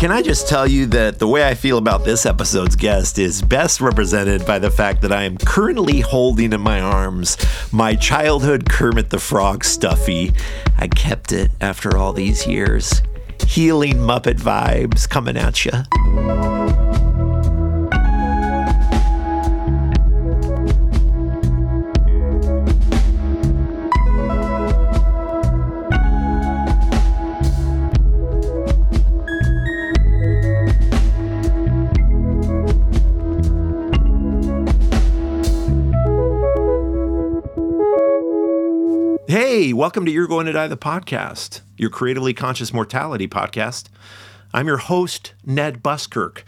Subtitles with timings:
[0.00, 3.42] Can I just tell you that the way I feel about this episode's guest is
[3.42, 7.36] best represented by the fact that I am currently holding in my arms
[7.70, 10.32] my childhood Kermit the Frog stuffy.
[10.78, 13.02] I kept it after all these years.
[13.46, 17.09] Healing Muppet vibes coming at you.
[39.60, 43.88] Hey, welcome to You're Going to Die, the podcast, your creatively conscious mortality podcast.
[44.54, 46.44] I'm your host, Ned Buskirk.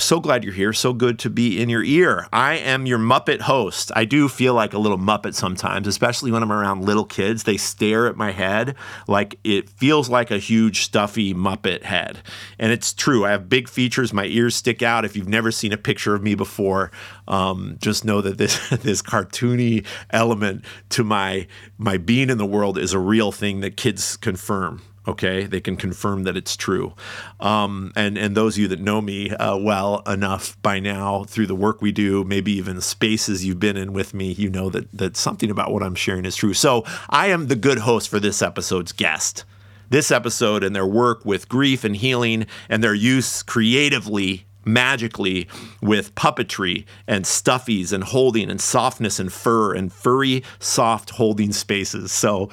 [0.00, 0.72] So glad you're here.
[0.72, 2.26] So good to be in your ear.
[2.32, 3.92] I am your Muppet host.
[3.94, 7.42] I do feel like a little Muppet sometimes, especially when I'm around little kids.
[7.42, 8.76] They stare at my head
[9.06, 12.22] like it feels like a huge, stuffy Muppet head.
[12.58, 13.26] And it's true.
[13.26, 14.12] I have big features.
[14.12, 15.04] My ears stick out.
[15.04, 16.90] If you've never seen a picture of me before,
[17.28, 22.78] um, just know that this this cartoony element to my my being in the world
[22.78, 25.44] is a real thing that kids confirm okay?
[25.44, 26.94] They can confirm that it's true.
[27.38, 31.46] Um, and and those of you that know me uh, well enough by now through
[31.46, 34.90] the work we do maybe even spaces you've been in with me you know that
[34.92, 36.54] that something about what i'm sharing is true.
[36.54, 39.44] So i am the good host for this episode's guest.
[39.88, 45.48] This episode and their work with grief and healing and their use creatively magically
[45.80, 52.12] with puppetry and stuffies and holding and softness and fur and furry soft holding spaces.
[52.12, 52.50] So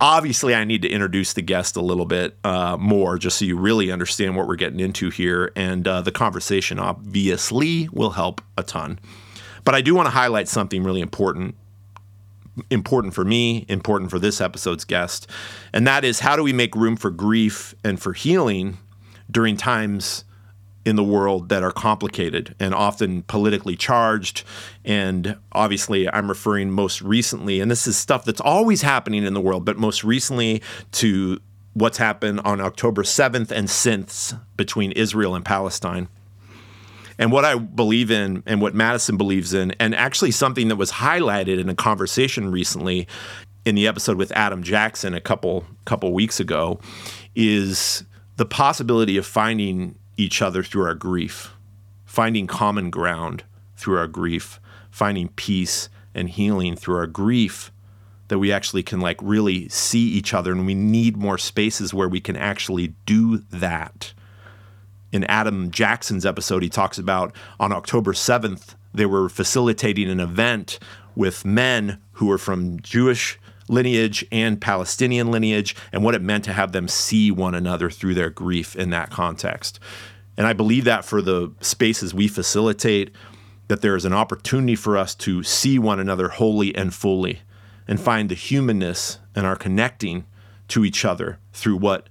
[0.00, 3.56] obviously i need to introduce the guest a little bit uh, more just so you
[3.56, 5.52] really understand what we're getting into here.
[5.56, 8.98] And uh, the conversation obviously will help a ton.
[9.64, 11.56] But i do want to highlight something really important
[12.70, 15.28] important for me important for this episode's guest
[15.74, 18.78] and that is how do we make room for grief and for healing
[19.30, 20.24] during times
[20.86, 24.44] in the world that are complicated and often politically charged.
[24.84, 29.40] And obviously, I'm referring most recently, and this is stuff that's always happening in the
[29.40, 31.40] world, but most recently to
[31.74, 36.08] what's happened on October 7th and since between Israel and Palestine.
[37.18, 40.92] And what I believe in and what Madison believes in, and actually something that was
[40.92, 43.08] highlighted in a conversation recently
[43.64, 46.78] in the episode with Adam Jackson a couple couple weeks ago,
[47.34, 48.04] is
[48.36, 51.54] the possibility of finding each other through our grief,
[52.04, 53.44] finding common ground
[53.76, 54.60] through our grief,
[54.90, 57.70] finding peace and healing through our grief
[58.28, 62.08] that we actually can like really see each other and we need more spaces where
[62.08, 64.12] we can actually do that.
[65.12, 70.78] In Adam Jackson's episode he talks about on October 7th they were facilitating an event
[71.14, 73.38] with men who were from Jewish
[73.68, 78.14] lineage and Palestinian lineage and what it meant to have them see one another through
[78.14, 79.80] their grief in that context.
[80.36, 83.10] And I believe that for the spaces we facilitate,
[83.68, 87.40] that there is an opportunity for us to see one another wholly and fully
[87.88, 90.24] and find the humanness and our connecting
[90.68, 92.08] to each other through what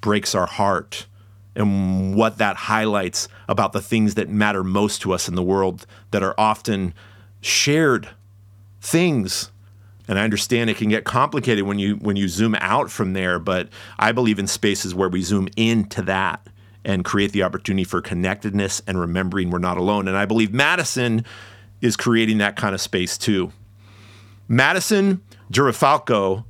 [0.00, 1.06] breaks our heart
[1.54, 5.86] and what that highlights about the things that matter most to us in the world
[6.10, 6.94] that are often
[7.40, 8.08] shared
[8.80, 9.50] things
[10.08, 13.38] and I understand it can get complicated when you when you zoom out from there,
[13.38, 13.68] but
[13.98, 16.46] I believe in spaces where we zoom into that
[16.84, 20.08] and create the opportunity for connectedness and remembering we're not alone.
[20.08, 21.24] And I believe Madison
[21.80, 23.52] is creating that kind of space too.
[24.48, 26.44] Madison Girifalco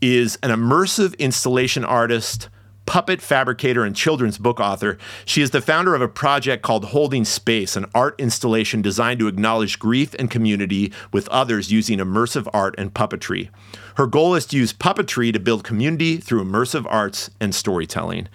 [0.00, 2.48] is an immersive installation artist
[2.86, 4.96] puppet fabricator and children's book author.
[5.24, 9.28] She is the founder of a project called Holding Space, an art installation designed to
[9.28, 13.50] acknowledge grief and community with others using immersive art and puppetry.
[13.96, 18.28] Her goal is to use puppetry to build community through immersive arts and storytelling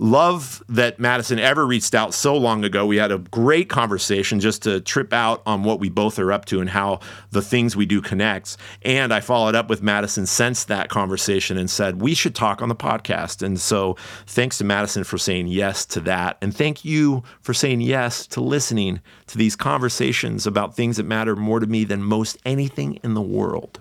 [0.00, 2.86] love that Madison ever reached out so long ago.
[2.86, 6.44] We had a great conversation just to trip out on what we both are up
[6.46, 7.00] to and how
[7.30, 8.56] the things we do connects.
[8.82, 12.68] And I followed up with Madison since that conversation and said, we should talk on
[12.68, 13.42] the podcast.
[13.42, 13.96] And so
[14.26, 16.38] thanks to Madison for saying yes to that.
[16.40, 21.34] And thank you for saying yes to listening to these conversations about things that matter
[21.34, 23.80] more to me than most anything in the world.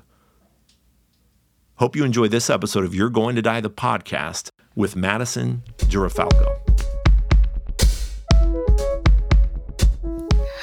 [1.75, 6.55] Hope you enjoy this episode of You're Going to Die, the podcast with Madison Girifalco.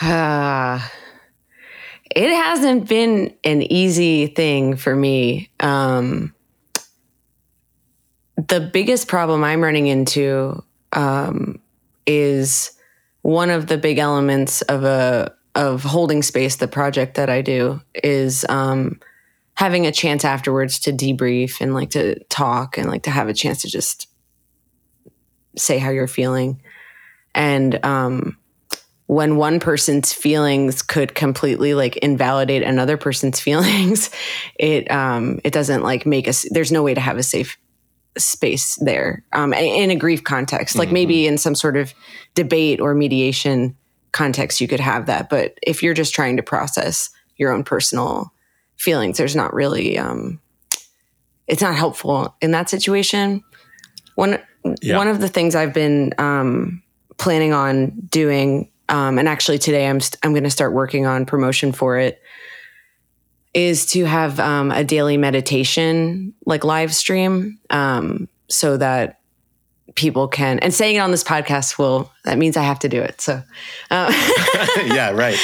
[0.01, 0.91] Ah,
[2.15, 5.51] it hasn't been an easy thing for me.
[5.59, 6.33] Um,
[8.37, 10.63] the biggest problem I'm running into
[10.93, 11.61] um,
[12.07, 12.71] is
[13.23, 16.57] one of the big elements of a of holding space.
[16.57, 19.01] The project that I do is um,
[19.57, 23.35] having a chance afterwards to debrief and like to talk and like to have a
[23.35, 24.09] chance to just
[25.57, 26.61] say how you're feeling.
[27.35, 28.37] And um,
[29.07, 34.11] when one person's feelings could completely like invalidate another person's feelings,
[34.59, 36.47] it um, it doesn't like make us.
[36.51, 37.57] There's no way to have a safe
[38.17, 40.77] space there um, in a grief context.
[40.77, 40.95] Like mm-hmm.
[40.95, 41.93] maybe in some sort of
[42.35, 43.77] debate or mediation
[44.13, 45.29] context, you could have that.
[45.29, 48.33] But if you're just trying to process your own personal
[48.77, 49.99] feelings, there's not really.
[49.99, 50.41] Um,
[51.47, 53.43] it's not helpful in that situation.
[54.15, 54.39] One
[54.81, 54.97] yeah.
[54.97, 56.83] one of the things I've been um,
[57.19, 61.07] planning on doing um, and actually today I'm i st- I'm going to start working
[61.07, 62.21] on promotion for it
[63.53, 69.21] is to have um, a daily meditation like live stream um, so that
[69.95, 73.01] people can and saying it on this podcast will that means i have to do
[73.01, 73.43] it so
[73.91, 74.13] uh,
[74.87, 75.39] yeah right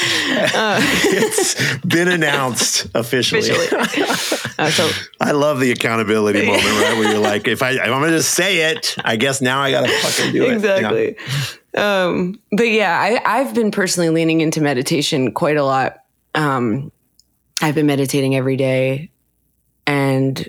[0.55, 4.07] uh, it's been announced officially, officially.
[4.59, 4.91] Uh, so
[5.23, 8.35] i love the accountability moment right where you're like if i if i'm gonna just
[8.35, 11.05] say it i guess now i gotta fucking do exactly.
[11.05, 16.03] it exactly um, but yeah, I, I've been personally leaning into meditation quite a lot.
[16.35, 16.91] Um,
[17.63, 19.11] I've been meditating every day
[19.87, 20.49] and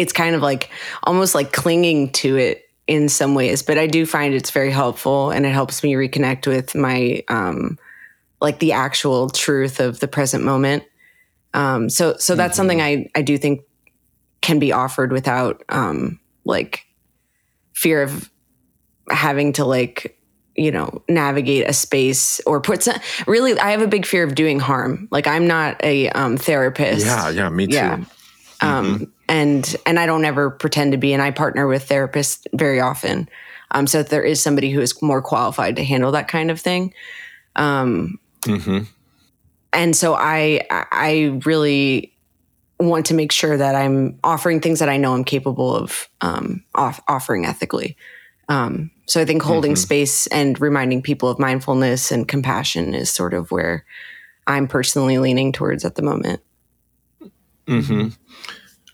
[0.00, 0.70] it's kind of like
[1.02, 5.30] almost like clinging to it in some ways, but I do find it's very helpful
[5.30, 7.78] and it helps me reconnect with my, um,
[8.40, 10.84] like the actual truth of the present moment.
[11.52, 12.56] Um, so, so that's mm-hmm.
[12.56, 13.60] something I, I do think
[14.40, 16.86] can be offered without, um, like
[17.74, 18.30] fear of
[19.10, 20.16] having to like
[20.56, 24.34] you know navigate a space or put some really i have a big fear of
[24.34, 27.96] doing harm like i'm not a um, therapist yeah yeah me too yeah.
[27.96, 28.66] Mm-hmm.
[28.66, 32.80] um and and i don't ever pretend to be and i partner with therapists very
[32.80, 33.28] often
[33.70, 36.92] um so there is somebody who is more qualified to handle that kind of thing
[37.56, 38.80] um mm-hmm.
[39.72, 42.12] and so i i really
[42.78, 46.62] want to make sure that i'm offering things that i know i'm capable of um
[46.74, 47.96] off- offering ethically
[48.50, 49.76] um, so I think holding mm-hmm.
[49.76, 53.84] space and reminding people of mindfulness and compassion is sort of where
[54.48, 56.42] I'm personally leaning towards at the moment.
[57.68, 58.08] Mm-hmm.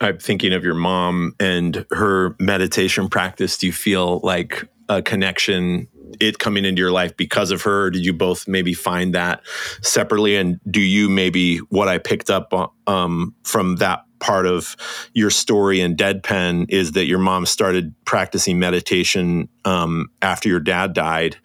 [0.00, 3.58] I'm thinking of your mom and her meditation practice.
[3.58, 5.88] Do you feel like a connection,
[6.20, 7.90] it coming into your life because of her?
[7.90, 9.42] did you both maybe find that
[9.82, 10.36] separately?
[10.36, 12.52] And do you maybe what I picked up
[12.86, 14.76] um, from that part of
[15.12, 20.94] your story in Deadpen is that your mom started practicing meditation um, after your dad
[20.94, 21.36] died,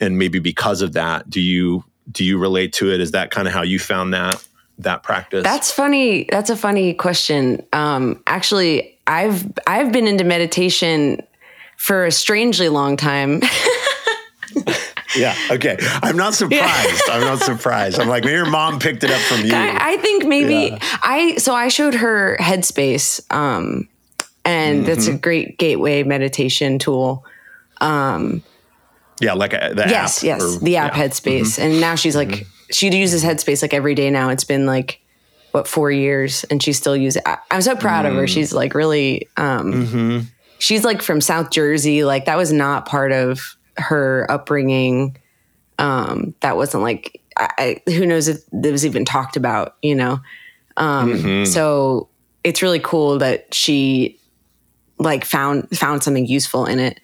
[0.00, 3.00] and maybe because of that, do you do you relate to it?
[3.00, 4.46] Is that kind of how you found that
[4.78, 5.44] that practice?
[5.44, 6.26] That's funny.
[6.30, 7.64] That's a funny question.
[7.72, 11.22] Um, actually, I've I've been into meditation
[11.76, 13.42] for a strangely long time.
[15.16, 15.36] yeah.
[15.50, 15.76] Okay.
[16.02, 17.02] I'm not surprised.
[17.06, 17.14] Yeah.
[17.14, 17.98] I'm not surprised.
[17.98, 19.54] I'm like, maybe your mom picked it up from you.
[19.54, 20.78] I, I think maybe yeah.
[21.02, 23.88] I, so I showed her Headspace, um,
[24.44, 24.86] and mm-hmm.
[24.86, 27.24] that's a great gateway meditation tool.
[27.80, 28.42] Um,
[29.20, 30.24] yeah, like a, the yes, app.
[30.24, 31.02] yes, or, the app yeah.
[31.04, 31.62] Headspace, mm-hmm.
[31.62, 32.53] and now she's like, mm-hmm.
[32.74, 34.30] She uses Headspace like every day now.
[34.30, 35.00] It's been like
[35.52, 37.22] what four years, and she still uses.
[37.24, 37.38] it.
[37.50, 38.24] I'm so proud of her.
[38.24, 38.28] Mm.
[38.28, 39.28] She's like really.
[39.36, 40.20] Um, mm-hmm.
[40.58, 42.04] She's like from South Jersey.
[42.04, 45.16] Like that was not part of her upbringing
[45.78, 50.20] um, that wasn't like I, who knows if it was even talked about you know
[50.76, 51.44] um, mm-hmm.
[51.44, 52.08] so
[52.42, 54.18] it's really cool that she
[54.98, 57.00] like found found something useful in it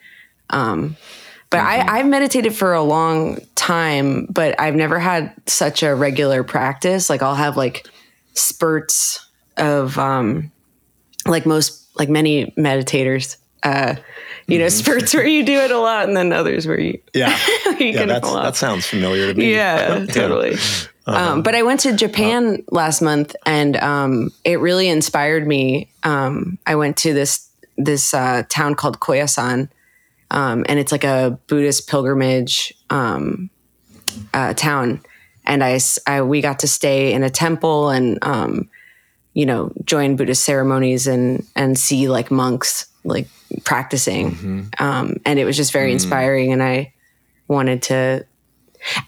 [0.50, 0.96] um,
[1.50, 1.88] but mm-hmm.
[1.90, 3.38] I, I've meditated for a long
[3.70, 7.08] time, but I've never had such a regular practice.
[7.08, 7.86] Like I'll have like
[8.34, 10.50] spurts of um,
[11.26, 13.94] like most like many meditators uh,
[14.46, 14.70] you know, mm-hmm.
[14.70, 17.38] spurts where you do it a lot and then others where you, yeah,
[17.78, 19.52] you yeah that sounds familiar to me.
[19.54, 20.54] Yeah, totally.
[20.54, 21.32] Uh-huh.
[21.32, 25.92] Um, but I went to Japan last month and um, it really inspired me.
[26.04, 29.68] Um, I went to this this uh, town called Koyasan,
[30.30, 33.50] um, and it's like a Buddhist pilgrimage um,
[34.34, 35.00] uh, town.
[35.46, 38.68] And I, I, we got to stay in a temple and um,
[39.34, 43.28] you know join Buddhist ceremonies and and see like monks like
[43.64, 44.32] practicing.
[44.32, 44.84] Mm-hmm.
[44.84, 45.94] Um, and it was just very mm.
[45.94, 46.52] inspiring.
[46.52, 46.92] And I
[47.48, 48.26] wanted to,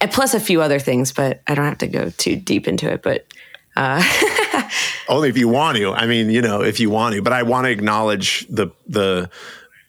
[0.01, 2.91] and plus a few other things, but I don't have to go too deep into
[2.91, 3.03] it.
[3.03, 3.27] But
[3.77, 4.03] uh,
[5.09, 5.93] only if you want to.
[5.93, 7.23] I mean, you know, if you want to.
[7.23, 9.31] But I want to acknowledge the the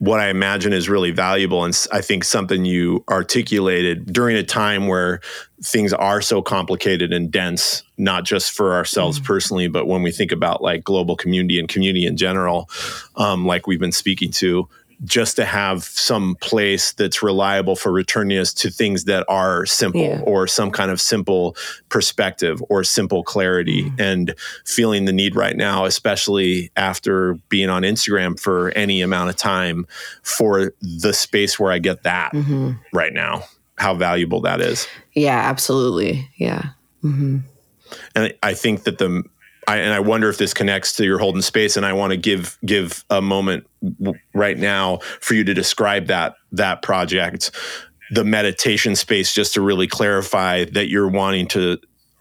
[0.03, 1.63] what I imagine is really valuable.
[1.63, 5.21] And I think something you articulated during a time where
[5.63, 10.11] things are so complicated and dense, not just for ourselves mm personally, but when we
[10.11, 12.69] think about like global community and community in general,
[13.15, 14.67] um, like we've been speaking to,
[15.03, 20.01] just to have some place that's reliable for returning us to things that are simple
[20.01, 20.21] yeah.
[20.21, 21.55] or some kind of simple
[21.89, 24.01] perspective or simple clarity mm-hmm.
[24.01, 29.35] and feeling the need right now especially after being on Instagram for any amount of
[29.35, 29.85] time
[30.21, 32.71] for the space where I get that mm-hmm.
[32.93, 33.43] right now
[33.77, 36.69] how valuable that is yeah absolutely yeah
[37.03, 37.39] mm-hmm.
[38.15, 39.23] and I think that the
[39.67, 41.77] I, and I wonder if this connects to your holding space.
[41.77, 43.67] And I want to give give a moment
[44.33, 47.51] right now for you to describe that that project,
[48.11, 51.77] the meditation space, just to really clarify that you're wanting to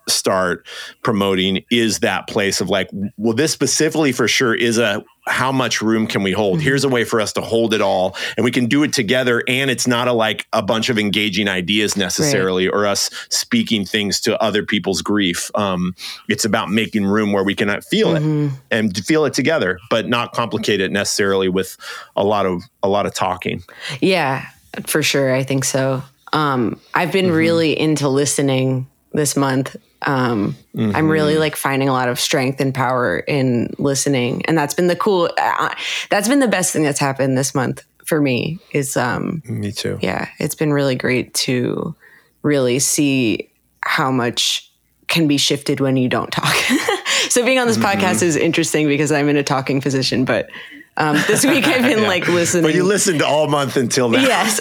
[0.09, 0.67] start
[1.03, 5.81] promoting is that place of like, well, this specifically for sure is a how much
[5.81, 6.59] room can we hold?
[6.59, 6.65] Mm-hmm.
[6.65, 9.43] Here's a way for us to hold it all, and we can do it together.
[9.47, 12.75] And it's not a like a bunch of engaging ideas necessarily, right.
[12.75, 15.51] or us speaking things to other people's grief.
[15.55, 15.95] Um,
[16.29, 18.55] it's about making room where we can feel mm-hmm.
[18.55, 21.77] it and feel it together, but not complicate it necessarily with
[22.17, 23.63] a lot of a lot of talking.
[24.01, 24.45] Yeah,
[24.87, 25.33] for sure.
[25.33, 26.03] I think so.
[26.33, 27.35] Um, I've been mm-hmm.
[27.35, 30.95] really into listening this month um, mm-hmm.
[30.95, 34.87] I'm really like finding a lot of strength and power in listening, and that's been
[34.87, 35.31] the cool.
[35.39, 35.75] Uh,
[36.11, 38.59] that's been the best thing that's happened this month for me.
[38.73, 39.99] Is um, me too.
[40.03, 41.95] Yeah, it's been really great to
[42.43, 43.51] really see
[43.83, 44.71] how much
[45.09, 46.55] can be shifted when you don't talk.
[47.29, 47.99] so being on this mm-hmm.
[47.99, 50.49] podcast is interesting because I'm in a talking position, but
[50.97, 52.09] um, this week I've been yeah.
[52.09, 52.65] like listening.
[52.65, 54.21] But you listened all month until now.
[54.21, 54.61] Yes.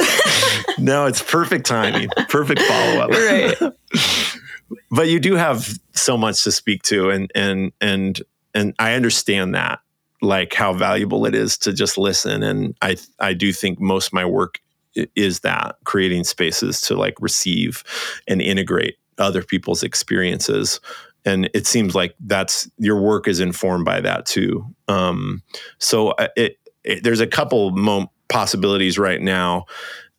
[0.78, 2.10] no, it's perfect timing.
[2.30, 3.10] Perfect follow up.
[3.12, 3.74] Right
[4.90, 8.22] but you do have so much to speak to and and and
[8.54, 9.80] and I understand that
[10.22, 12.44] like how valuable it is to just listen.
[12.44, 14.60] And I I do think most of my work
[15.16, 17.84] is that creating spaces to like receive
[18.28, 20.80] and integrate other people's experiences.
[21.24, 24.66] And it seems like that's your work is informed by that too.
[24.88, 25.44] Um,
[25.78, 29.66] so uh, it, it, there's a couple mo- possibilities right now.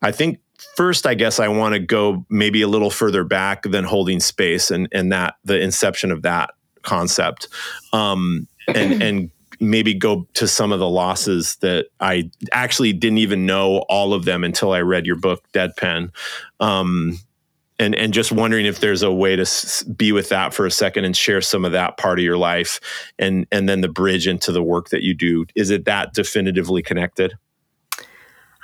[0.01, 0.39] I think
[0.75, 4.71] first, I guess I want to go maybe a little further back than holding space
[4.71, 6.51] and and that the inception of that
[6.81, 7.47] concept,
[7.93, 13.45] um, and and maybe go to some of the losses that I actually didn't even
[13.45, 16.11] know all of them until I read your book, Dead Pen.
[16.59, 17.17] Um,
[17.79, 21.05] and and just wondering if there's a way to be with that for a second
[21.05, 22.79] and share some of that part of your life
[23.17, 25.45] and and then the bridge into the work that you do.
[25.55, 27.33] Is it that definitively connected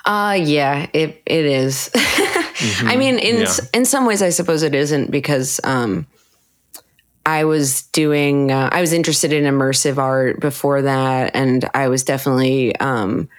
[0.06, 1.90] uh yeah, it it is.
[1.94, 2.88] mm-hmm.
[2.88, 3.56] I mean, in yeah.
[3.74, 6.08] in some ways, I suppose it isn't because um,
[7.26, 8.52] I was doing.
[8.52, 13.30] Uh, I was interested in immersive art before that, and I was definitely um,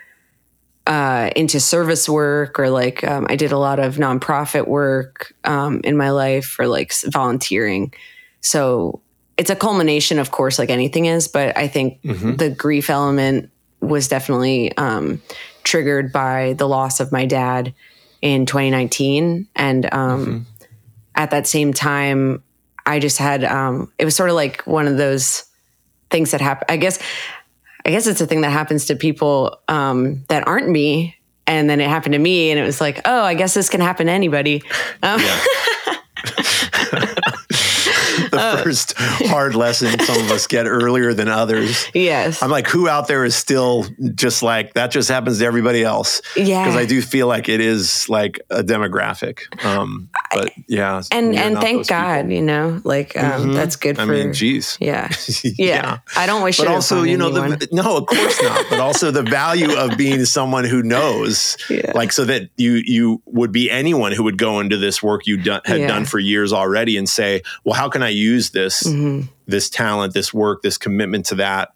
[0.87, 5.81] uh, into service work or like um, I did a lot of nonprofit work um,
[5.85, 7.95] in my life or like volunteering.
[8.41, 9.01] So
[9.37, 11.29] it's a culmination, of course, like anything is.
[11.29, 12.37] But I think mm-hmm.
[12.37, 13.51] the grief element
[13.81, 15.23] was definitely um,
[15.65, 17.75] triggered by the loss of my dad
[18.23, 19.49] in 2019.
[19.57, 20.39] And um, mm-hmm.
[21.15, 22.43] at that same time,
[22.87, 25.45] I just had, um, it was sort of like one of those
[26.11, 26.67] things that happen.
[26.69, 26.99] I guess,
[27.85, 31.17] I guess it's a thing that happens to people um, that aren't me.
[31.47, 33.81] And then it happened to me, and it was like, oh, I guess this can
[33.81, 34.63] happen to anybody.
[35.03, 35.41] Um, yeah.
[38.57, 41.87] the first hard lesson some of us get earlier than others.
[41.95, 42.43] Yes.
[42.43, 46.23] I'm like, who out there is still just like that just happens to everybody else?
[46.37, 46.65] Yeah.
[46.65, 49.65] Because I do feel like it is like a demographic.
[49.65, 51.03] Um, but yeah.
[51.11, 52.33] And and thank God, people.
[52.33, 53.53] you know, like um, mm-hmm.
[53.53, 54.79] that's good for I mean, geez.
[54.91, 55.11] Yeah.
[55.45, 55.53] yeah.
[55.59, 55.99] yeah.
[56.17, 56.65] I don't wish it.
[56.65, 58.67] but also, you know, the, no, of course not.
[58.71, 61.93] but also the value of being someone who knows, yeah.
[61.95, 65.37] like so that you you would be anyone who would go into this work you
[65.37, 65.87] done, had yeah.
[65.87, 69.29] done for years already and say, well, how can I use this mm-hmm.
[69.47, 71.71] this talent, this work, this commitment to that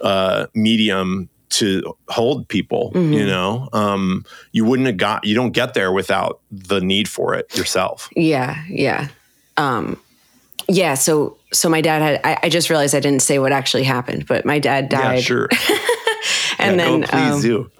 [0.00, 3.12] uh, medium to hold people mm-hmm.
[3.12, 7.34] you know um, you wouldn't have got you don't get there without the need for
[7.34, 9.08] it yourself yeah yeah
[9.56, 10.00] um,
[10.68, 13.84] yeah so so my dad had I, I, just realized i didn't say what actually
[13.84, 15.48] happened but my dad died yeah, sure
[16.58, 17.70] and yeah, then please um, do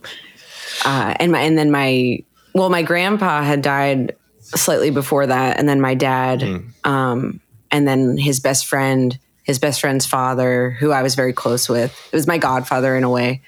[0.84, 2.22] uh, and my and then my
[2.54, 6.86] well my grandpa had died slightly before that and then my dad mm.
[6.86, 7.40] um,
[7.70, 11.92] and then his best friend, his best friend's father, who I was very close with.
[12.12, 13.42] It was my godfather in a way.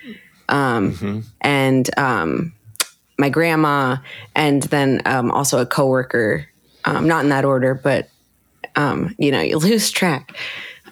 [0.49, 1.21] Um, mm-hmm.
[1.41, 2.53] And um,
[3.19, 3.97] my grandma,
[4.35, 6.49] and then um, also a coworker,
[6.85, 8.09] um, not in that order, but
[8.77, 10.37] um, you know, you lose track.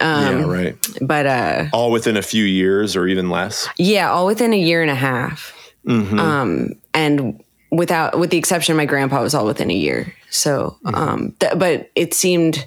[0.00, 0.88] Um, yeah, right.
[1.00, 3.68] But uh, all within a few years or even less.
[3.78, 5.54] Yeah, all within a year and a half.
[5.86, 10.14] Um, and without, with the exception of my grandpa, it was all within a year.
[10.30, 12.66] So, um, th- but it seemed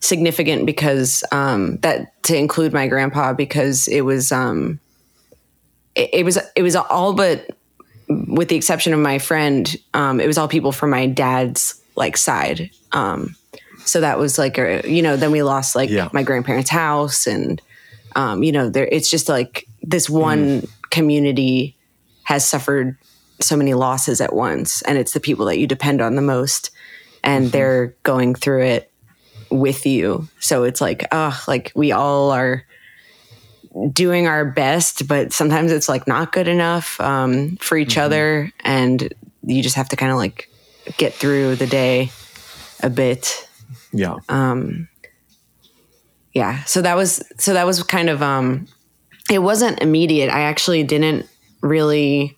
[0.00, 4.78] significant because um, that to include my grandpa because it was um,
[5.94, 7.48] it, it was it was all but
[8.08, 12.16] with the exception of my friend, um, it was all people from my dad's like
[12.16, 12.70] side.
[12.92, 13.34] Um,
[13.84, 16.08] so that was like a, you know then we lost like Yeah.
[16.12, 17.60] my grandparents' house and
[18.14, 21.76] um, you know there it's just like this one community
[22.24, 22.96] has suffered
[23.40, 26.70] so many losses at once and it's the people that you depend on the most
[27.22, 28.90] and they're going through it
[29.50, 30.28] with you.
[30.40, 32.64] So it's like oh like we all are
[33.92, 38.50] doing our best but sometimes it's like not good enough um, for each other.
[38.60, 39.12] And
[39.44, 40.48] you just have to kind of like
[40.96, 42.10] get through the day
[42.82, 43.48] a bit.
[43.92, 44.16] Yeah.
[44.28, 44.88] Um,
[46.32, 46.64] yeah.
[46.64, 48.66] So that was so that was kind of um
[49.30, 50.30] it wasn't immediate.
[50.30, 51.26] I actually didn't
[51.60, 52.35] really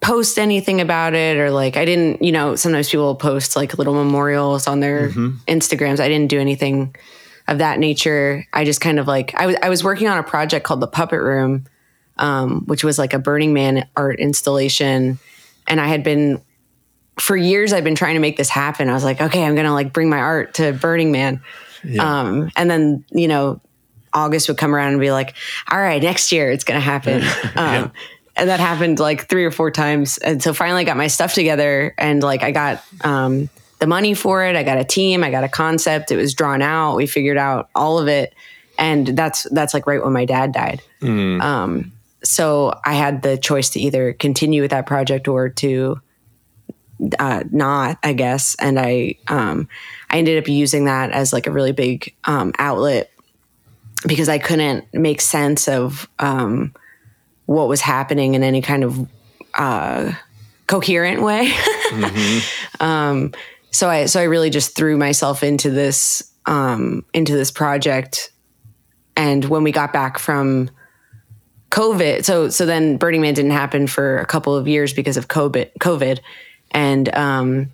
[0.00, 3.94] post anything about it or like i didn't you know sometimes people post like little
[3.94, 5.10] memorials on their
[5.46, 6.00] instagrams.
[6.00, 6.94] I didn't do anything
[7.48, 8.44] of that nature.
[8.52, 10.88] I just kind of like i was i was working on a project called the
[10.88, 11.66] puppet room
[12.18, 15.18] um, which was like a burning man art installation.
[15.68, 16.42] And i had been
[17.18, 18.88] for years i've been trying to make this happen.
[18.88, 21.42] I was like okay i'm gonna like bring my art to burning man.
[22.00, 23.60] Um, and then, you know,
[24.12, 25.34] August would come around and be like,
[25.70, 27.22] all right, next year it's to happen.
[27.56, 27.92] Um,
[28.36, 30.18] And that happened like three or four times.
[30.18, 34.14] And so finally I got my stuff together and like I got um, the money
[34.14, 34.56] for it.
[34.56, 36.12] I got a team, I got a concept.
[36.12, 36.96] It was drawn out.
[36.96, 38.34] We figured out all of it.
[38.78, 40.82] And that's, that's like right when my dad died.
[41.40, 46.00] Um, so I had the choice to either continue with that project or to
[47.18, 48.54] uh, not, I guess.
[48.58, 49.68] And I, um,
[50.10, 53.10] I ended up using that as like a really big um, outlet
[54.06, 56.74] because I couldn't make sense of um,
[57.46, 59.08] what was happening in any kind of
[59.54, 60.12] uh,
[60.66, 61.52] coherent way.
[62.80, 63.32] um,
[63.70, 68.32] so I, so I really just threw myself into this, um, into this project.
[69.16, 70.70] And when we got back from
[71.70, 75.28] COVID, so so then Burning Man didn't happen for a couple of years because of
[75.28, 75.70] COVID.
[75.80, 76.20] COVID,
[76.70, 77.72] and um,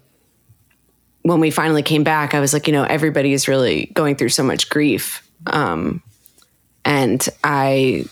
[1.23, 4.31] when we finally came back, I was like, you know, everybody is really going through
[4.31, 6.03] so much grief, um,
[6.85, 8.07] and I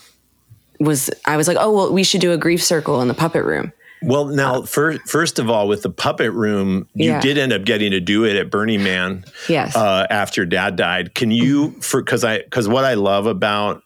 [0.83, 3.45] was I was like, oh well, we should do a grief circle in the puppet
[3.45, 3.71] room.
[4.03, 7.21] Well, now, first, first of all, with the puppet room, you Yeah.
[7.21, 9.25] did end up getting to do it at Burning Man.
[9.47, 9.75] Yes.
[9.75, 13.83] Uh, after Dad died, can you for because I because what I love about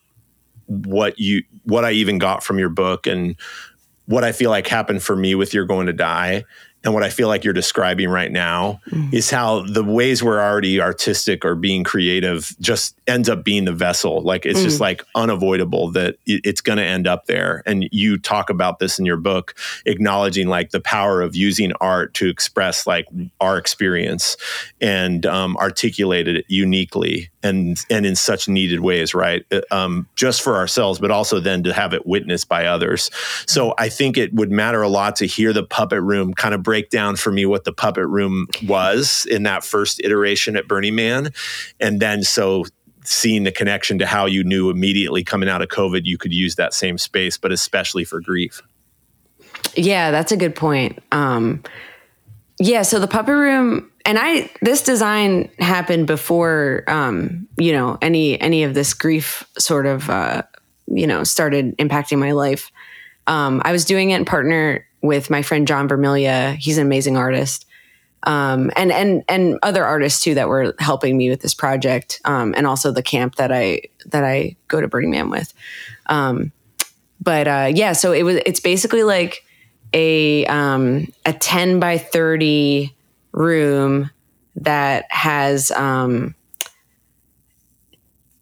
[0.67, 3.35] what you what I even got from your book and
[4.05, 6.43] what I feel like happened for me with You're Going to Die
[6.85, 8.79] and what I feel like you're describing right now
[9.11, 13.73] is how the ways we're already artistic or being creative just ends up being the
[13.73, 14.21] vessel.
[14.21, 17.63] Like it's just like unavoidable that it's going to end up there.
[17.65, 22.13] And you talk about this in your book, acknowledging like the power of using art
[22.15, 23.07] to express like
[23.41, 24.37] our experience
[24.79, 29.45] and um, articulate it uniquely and and in such needed ways, right?
[29.51, 33.11] Uh, Um, just for ourselves, but also then to have it witnessed by others.
[33.45, 36.63] So I think it would matter a lot to hear the puppet room kind of
[36.75, 40.93] break down for me what the puppet room was in that first iteration at Burning
[40.93, 41.31] Man,
[41.79, 42.65] and then so
[43.05, 46.55] seeing the connection to how you knew immediately coming out of COVID you could use
[46.55, 48.61] that same space, but especially for grief.
[49.77, 50.99] Yeah, that's a good point.
[51.13, 51.63] Um,
[52.59, 58.37] yeah, so the puppet room, and I this design happened before um, you know any
[58.41, 60.43] any of this grief sort of uh,
[60.87, 62.69] you know started impacting my life.
[63.27, 66.55] Um, I was doing it in partner with my friend John Vermilia.
[66.55, 67.65] He's an amazing artist,
[68.23, 72.53] um, and and and other artists too that were helping me with this project, um,
[72.57, 75.53] and also the camp that I that I go to Burning Man with.
[76.07, 76.51] Um,
[77.21, 78.37] but uh, yeah, so it was.
[78.45, 79.43] It's basically like
[79.93, 82.95] a um, a ten by thirty
[83.31, 84.11] room
[84.57, 85.71] that has.
[85.71, 86.34] Um,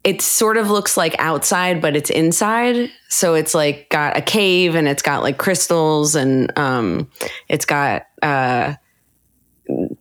[0.04, 2.90] it sort of looks like outside, but it's inside.
[3.08, 7.10] So it's like got a cave and it's got like crystals and um,
[7.48, 8.74] it's got uh,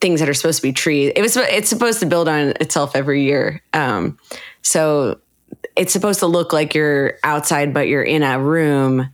[0.01, 1.13] things that are supposed to be trees.
[1.15, 3.61] It was it's supposed to build on itself every year.
[3.73, 4.17] Um,
[4.61, 5.19] so
[5.77, 9.09] it's supposed to look like you're outside, but you're in a room,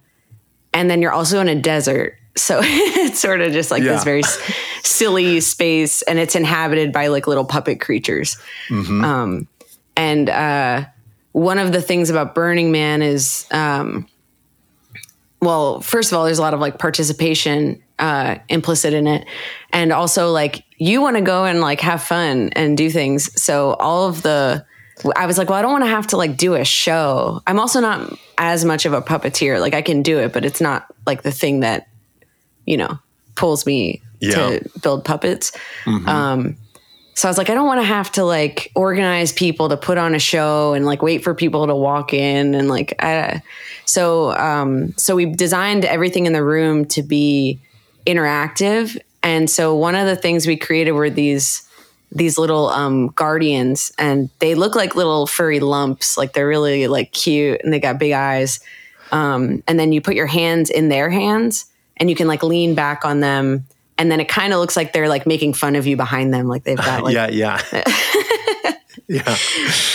[0.73, 2.15] and then you're also in a desert.
[2.35, 3.93] So it's sort of just like Yeah.
[3.93, 4.39] this very s-
[4.83, 8.37] silly space, and it's inhabited by like little puppet creatures.
[8.71, 9.47] Um,
[9.99, 10.85] and uh,
[11.33, 14.07] one of the things about Burning Man is, um,
[15.41, 19.27] well, first of all, there's a lot of like participation uh, implicit in it,
[19.71, 23.41] and also like you want to go and like have fun and do things.
[23.41, 24.65] So all of the
[25.15, 27.41] I was like, well, I don't want to have to like do a show.
[27.47, 29.59] I'm also not as much of a puppeteer.
[29.61, 31.87] Like I can do it, but it's not like the thing that,
[32.65, 32.99] you know,
[33.35, 34.31] pulls me Yeah.
[34.59, 35.53] to build puppets.
[35.85, 36.57] Um,
[37.19, 39.97] so I was like, I don't want to have to like organize people to put
[39.97, 43.43] on a show and like wait for people to walk in and like, I,
[43.83, 47.59] so um, so we designed everything in the room to be
[48.07, 48.97] interactive.
[49.21, 51.67] And so one of the things we created were these
[52.09, 56.17] these little um, guardians, and they look like little furry lumps.
[56.17, 58.61] Like they're really like cute, and they got big eyes.
[59.11, 61.65] Um, and then you put your hands in their hands,
[61.97, 63.65] and you can like lean back on them.
[63.99, 66.47] And then it kind of looks like they're like making fun of you behind them,
[66.47, 67.61] like they've got like yeah, yeah.
[69.07, 69.35] yeah.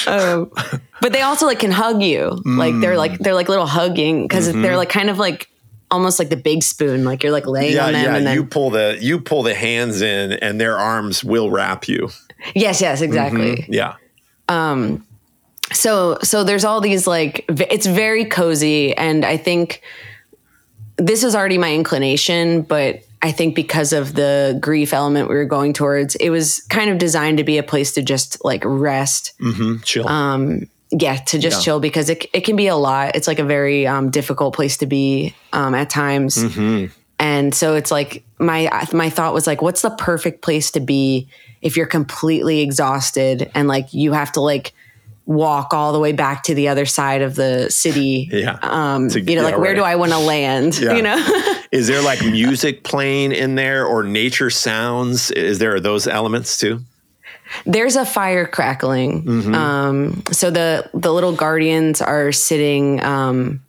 [0.06, 0.52] Um,
[1.00, 3.18] but they also like can hug you like they're like mm.
[3.18, 4.62] they're like little hugging because mm-hmm.
[4.62, 5.48] they're like kind of like
[5.90, 8.16] almost like the big spoon like you're like laying Yeah, on them yeah.
[8.16, 11.88] and then you pull the you pull the hands in and their arms will wrap
[11.88, 12.10] you.
[12.54, 13.72] yes yes exactly mm-hmm.
[13.72, 13.94] Yeah.
[14.48, 15.06] Um.
[15.72, 19.80] so so there's all these like it's very cozy and i think
[20.96, 25.44] this is already my inclination but i think because of the grief element we were
[25.44, 29.32] going towards it was kind of designed to be a place to just like rest
[29.40, 29.82] Mm-hmm.
[29.82, 30.06] Chill.
[30.08, 31.64] Um, yeah to just Yeah.
[31.64, 34.76] chill because it, it can be a lot it's like a very um, difficult place
[34.78, 36.92] to be um, at times mm-hmm.
[37.18, 41.26] and so it's like my my thought was like what's the perfect place to be
[41.62, 44.72] if you're completely exhausted and like you have to like
[45.26, 48.58] walk all the way back to the other side of the city Yeah.
[48.62, 49.76] um To- you know like yeah, where right.
[49.76, 50.94] do i want to land Yeah.
[50.94, 51.16] you know
[51.72, 55.32] Is there like music playing in there or nature sounds?
[55.32, 56.80] Is there those elements too?
[57.66, 59.54] there's a fire crackling Mm-hmm.
[59.54, 63.60] um so the the little guardians are sitting um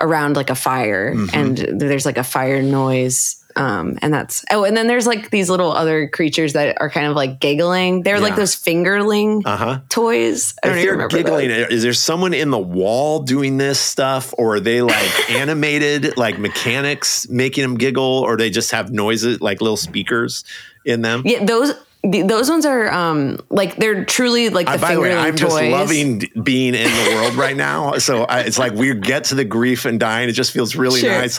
[0.00, 1.36] around like a fire Mm-hmm.
[1.36, 5.50] and there's like a fire noise um and that's oh and then there's like these
[5.50, 8.22] little other creatures that are kind of like giggling they're Yeah.
[8.22, 9.80] like those fingerling Uh-huh.
[9.88, 11.68] toys i don't If they're remember giggling, those.
[11.70, 16.38] is there someone in the wall doing this stuff, or are they like animated, like
[16.38, 20.44] mechanics making them giggle, or they just have noises like little speakers
[20.84, 21.22] in them?
[21.24, 25.00] yeah those the, those ones are um like they're truly like the Uh, by the
[25.00, 27.94] way, I'm toys just loving being in the world right now.
[28.00, 30.28] So I, it's like we get to the grief and dying.
[30.28, 31.10] It just feels really Sure.
[31.10, 31.38] nice,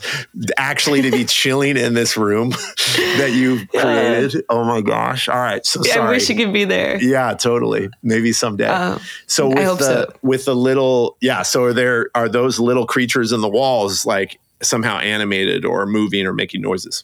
[0.58, 2.50] actually, to be chilling in this room
[3.18, 4.44] that you've created.
[4.50, 5.28] oh my gosh!
[5.28, 6.10] All right, so i sorry.
[6.12, 7.90] wish you could be there yeah, totally.
[8.04, 8.98] Maybe someday.
[9.26, 10.14] so with the so.
[10.22, 14.40] with the little yeah, so are there are those little creatures in the walls like
[14.62, 17.04] somehow animated or moving or making noises?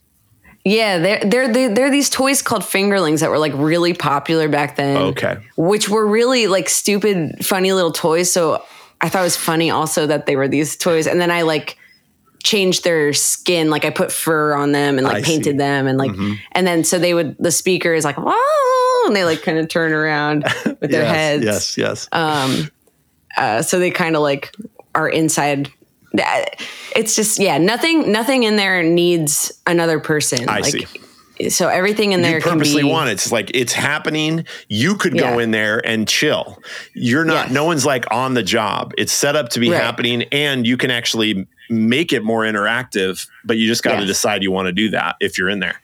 [0.69, 4.75] Yeah, they're, they're they're they're these toys called fingerlings that were like really popular back
[4.75, 4.97] then.
[4.97, 5.37] Okay.
[5.55, 8.31] which were really like stupid, funny little toys.
[8.31, 8.63] So
[8.99, 11.77] I thought it was funny also that they were these toys, and then I like
[12.43, 15.49] changed their skin, like I put fur on them and like I painted see.
[15.51, 15.57] Mm-hmm.
[15.57, 16.11] them, and like
[16.51, 19.67] and then so they would the speaker is like whoa, and they like kind of
[19.69, 21.43] turn around with their yes, heads.
[21.45, 22.07] Yes, yes.
[22.11, 22.69] Um,
[23.37, 24.51] Uh, so they kind of like
[24.95, 25.71] are inside.
[26.95, 30.49] It's just yeah, nothing nothing in there needs another person.
[30.49, 31.49] I like, see.
[31.49, 33.13] So everything in there you can purposely be want it.
[33.13, 34.45] It's like it's happening.
[34.69, 36.61] You could go in there and chill.
[36.95, 37.51] You're not.
[37.51, 38.93] No one's like on the job.
[38.97, 39.81] It's set up to be Right.
[39.81, 43.27] happening, and you can actually make it more interactive.
[43.45, 45.79] But you just got to decide you want to do that if you're in there.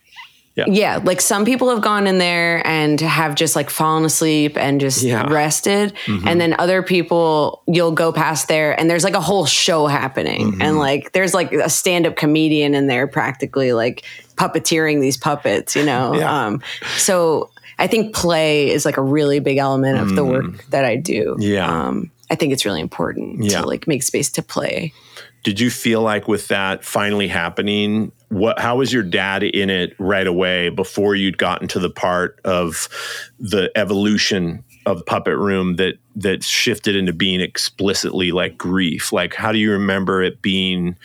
[0.55, 0.99] Yeah, yeah.
[1.03, 5.01] like some people have gone in there and have just like fallen asleep and just
[5.01, 5.27] Yeah.
[5.31, 5.93] rested.
[6.07, 10.61] And then other people, you'll go past there and there's like a whole show happening.
[10.61, 14.03] And like there's like a stand up comedian in there practically like
[14.35, 16.13] puppeteering these puppets, you know?
[16.13, 16.45] Yeah.
[16.45, 16.61] Um,
[16.97, 20.97] so I think play is like a really big element of the work that I
[20.97, 21.35] do.
[21.39, 21.67] Yeah.
[21.87, 23.61] Um, I think it's really important Yeah.
[23.61, 24.93] to like make space to play.
[25.43, 29.95] Did you feel like with that finally happening, what how was your dad in it
[29.99, 32.89] right away before you'd gotten to the part of
[33.39, 39.13] the evolution of puppet room that that shifted into being explicitly like grief?
[39.13, 40.97] Like how do you remember it being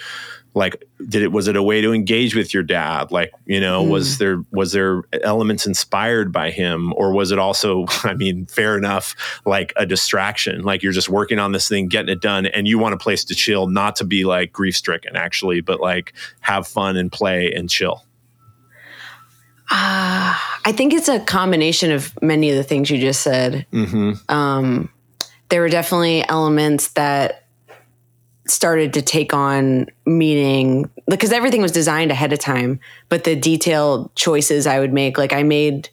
[0.59, 3.11] like did it was it a way to engage with your dad?
[3.11, 4.19] Like you know was mm.
[4.19, 9.15] there was there elements inspired by him or was it also i mean fair enough
[9.47, 10.63] like a distraction?
[10.63, 13.25] Like you're just working on this thing getting it done and you want a place
[13.27, 17.53] to chill not to be like grief stricken actually but like have fun and play
[17.53, 18.05] and chill.
[19.71, 23.67] Ah, I think it's a combination of many of the things you just said.
[23.71, 24.35] Mm-hmm.
[24.35, 24.91] Um,
[25.51, 27.48] there were definitely elements that
[28.51, 34.15] started to take on meaning because everything was designed ahead of time, but the detailed
[34.15, 35.91] choices I would make, like I made.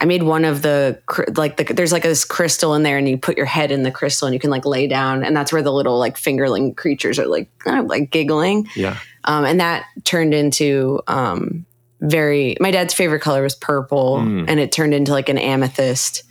[0.00, 1.00] I made one of the
[1.34, 3.90] like the, there's like this crystal in there, and you put your head in the
[3.90, 7.18] crystal, and you can like lay down, and that's where the little like fingerling creatures
[7.18, 8.68] are like kind of like giggling.
[8.76, 8.96] Yeah.
[9.24, 11.66] Um, and that turned into um,
[12.00, 16.22] very my dad's favorite color was purple and it turned into like an amethyst.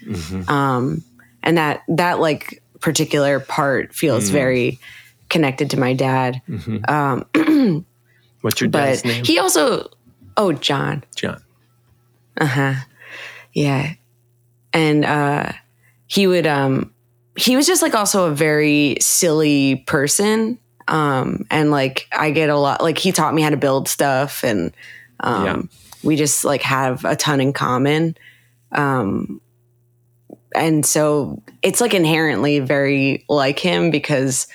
[0.49, 1.03] Um,
[1.43, 4.79] and that that like particular part feels very
[5.29, 6.41] connected to my dad.
[6.87, 7.25] Um,
[8.41, 9.23] What's your but dad's name?
[9.25, 9.89] he also,
[10.37, 11.41] oh John, John.
[12.39, 12.73] Uh huh.
[13.53, 13.93] Yeah,
[14.73, 15.51] and uh,
[16.07, 16.93] he would um
[17.35, 20.59] he was just like also a very silly person.
[20.87, 24.43] Um, and like I get a lot like he taught me how to build stuff
[24.43, 24.71] and
[25.19, 25.61] um Yeah.
[26.03, 28.15] we just like have a ton in common.
[28.71, 29.41] Um
[30.55, 34.47] and so it's like inherently very like him because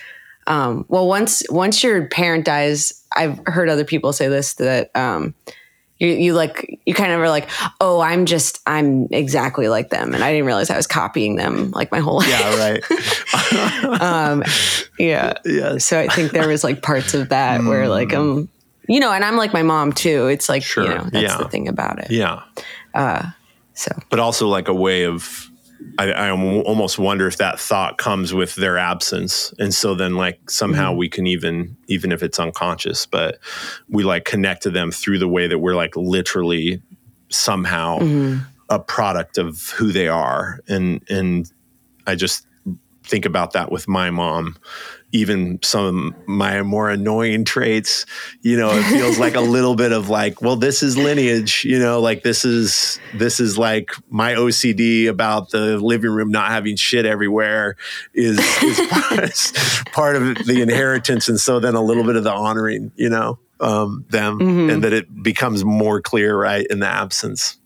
[0.47, 5.33] um well once once your parent dies, I've heard other people say this that um
[5.97, 10.13] you, you like you kind of are like oh i'm just i'm exactly like them
[10.13, 14.01] and i didn't realize i was copying them like my whole life Yeah, right.
[14.01, 14.43] um
[14.99, 15.77] yeah yeah.
[15.77, 18.49] so i think there was like parts of that where like um
[18.89, 21.37] you know and i'm like my mom too it's like Sure, you know that's yeah.
[21.37, 22.41] the thing about it Yeah.
[22.93, 23.29] uh,
[23.73, 25.49] so But also like a way of
[25.97, 30.49] I, I almost wonder if that thought comes with their absence, and so then like
[30.49, 30.97] somehow Mm-hmm.
[30.99, 33.39] we can even even if it's unconscious, but
[33.89, 36.81] we like connect to them through the way that we're like literally
[37.29, 38.39] somehow Mm-hmm.
[38.69, 41.51] a product of who they are, and and
[42.07, 42.45] I just
[43.03, 44.57] think about that with my mom.
[45.11, 48.05] Even some of my more annoying traits,
[48.41, 51.79] you know, it feels like a little bit of like, well, this is lineage, you
[51.79, 56.75] know, like this is this is like my OCD about the living room not having
[56.75, 57.77] shit everywhere
[58.13, 62.33] is, is part, part of the inheritance, and so then a little bit of the
[62.33, 67.57] honoring, you know, um, them, and that it becomes more clear, right, in the absence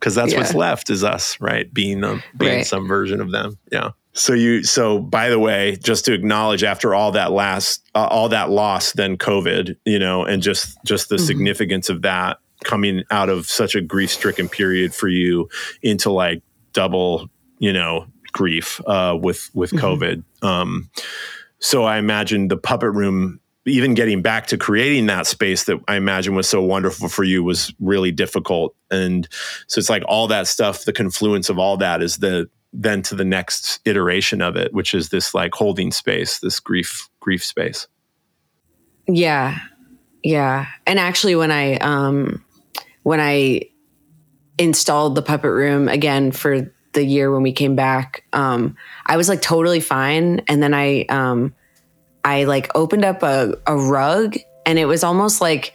[0.00, 1.72] because that's what's left is us, right?
[1.72, 2.66] Being um, being Right.
[2.66, 3.58] some version of them.
[3.70, 3.90] Yeah.
[4.12, 8.28] So you so by the way, just to acknowledge after all that last uh, all
[8.30, 13.28] that loss, then COVID, you know, and just just the significance of that coming out
[13.28, 15.48] of such a grief stricken period for you
[15.82, 16.42] into like
[16.72, 20.24] double, you know, grief uh, with with COVID.
[20.42, 20.90] Um,
[21.60, 25.96] so I imagine the puppet room even getting back to creating that space that I
[25.96, 28.74] imagine was so wonderful for you was really difficult.
[28.90, 29.28] And
[29.66, 33.14] so it's like all that stuff, the confluence of all that is the then to
[33.14, 37.86] the next iteration of it, which is this like holding space, this grief, grief space.
[39.06, 39.58] Yeah.
[40.22, 40.66] Yeah.
[40.86, 42.44] And actually when I um
[43.02, 43.62] when I
[44.58, 49.28] installed the puppet room again for the year when we came back, um I was
[49.28, 51.54] like totally fine and then I um
[52.24, 55.74] I like opened up a, a rug and it was almost like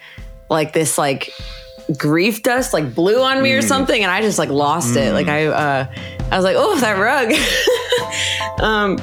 [0.50, 1.34] like this like
[1.98, 5.14] grief dust like blew on me or something and I just like lost it.
[5.14, 5.88] Like I uh
[6.32, 7.34] I was like, "Oh, that rug."
[8.64, 8.98] um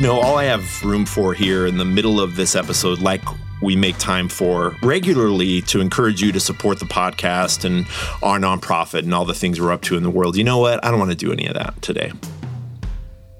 [0.00, 3.20] You know, all I have room for here in the middle of this episode, like
[3.60, 7.86] we make time for regularly to encourage you to support the podcast and
[8.22, 10.38] our nonprofit and all the things we're up to in the world.
[10.38, 10.82] You know what?
[10.82, 12.12] I don't want to do any of that today.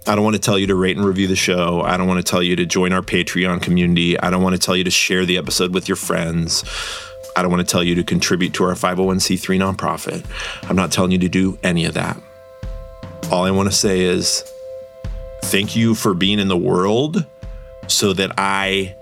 [0.07, 1.81] I don't want to tell you to rate and review the show.
[1.81, 4.21] I don't want to tell you to join our Patreon community.
[4.21, 6.63] I don't want to tell you to share the episode with your friends.
[7.39, 10.27] I don't want to tell you to contribute to our 501c3 nonprofit.
[10.69, 12.21] I'm not telling you to do any of that.
[13.33, 14.45] All I want to say is
[15.45, 17.27] thank you for being in the world
[17.87, 18.95] so that I,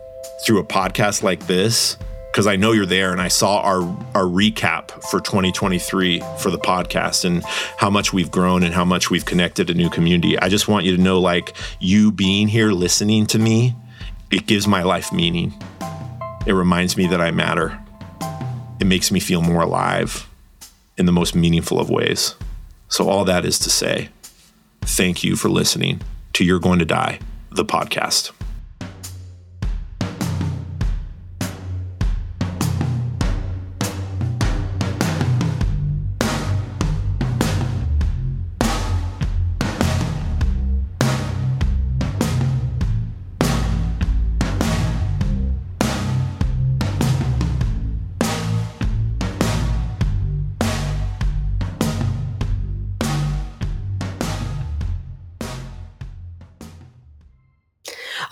[0.45, 1.97] through a podcast like this,
[2.31, 3.83] because I know you're there and I saw our,
[4.15, 7.43] our recap for 2023 for the podcast and
[7.77, 10.39] how much we've grown and how much we've connected a new community.
[10.39, 13.75] I just want you to know like you being here listening to me,
[14.31, 15.55] it gives my life meaning.
[16.47, 17.79] It reminds me that I matter.
[18.81, 20.29] It makes me feel more alive
[20.97, 22.35] in the most meaningful of ways.
[22.89, 24.09] So, all that is to say,
[24.81, 26.01] thank you for listening
[26.35, 27.19] to You're Going to Die,
[27.51, 28.33] the podcast.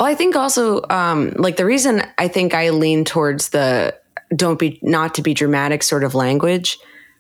[0.07, 3.93] Well, I think also um, like the reason I think I lean towards the
[4.37, 6.79] don't be not to be dramatic sort of language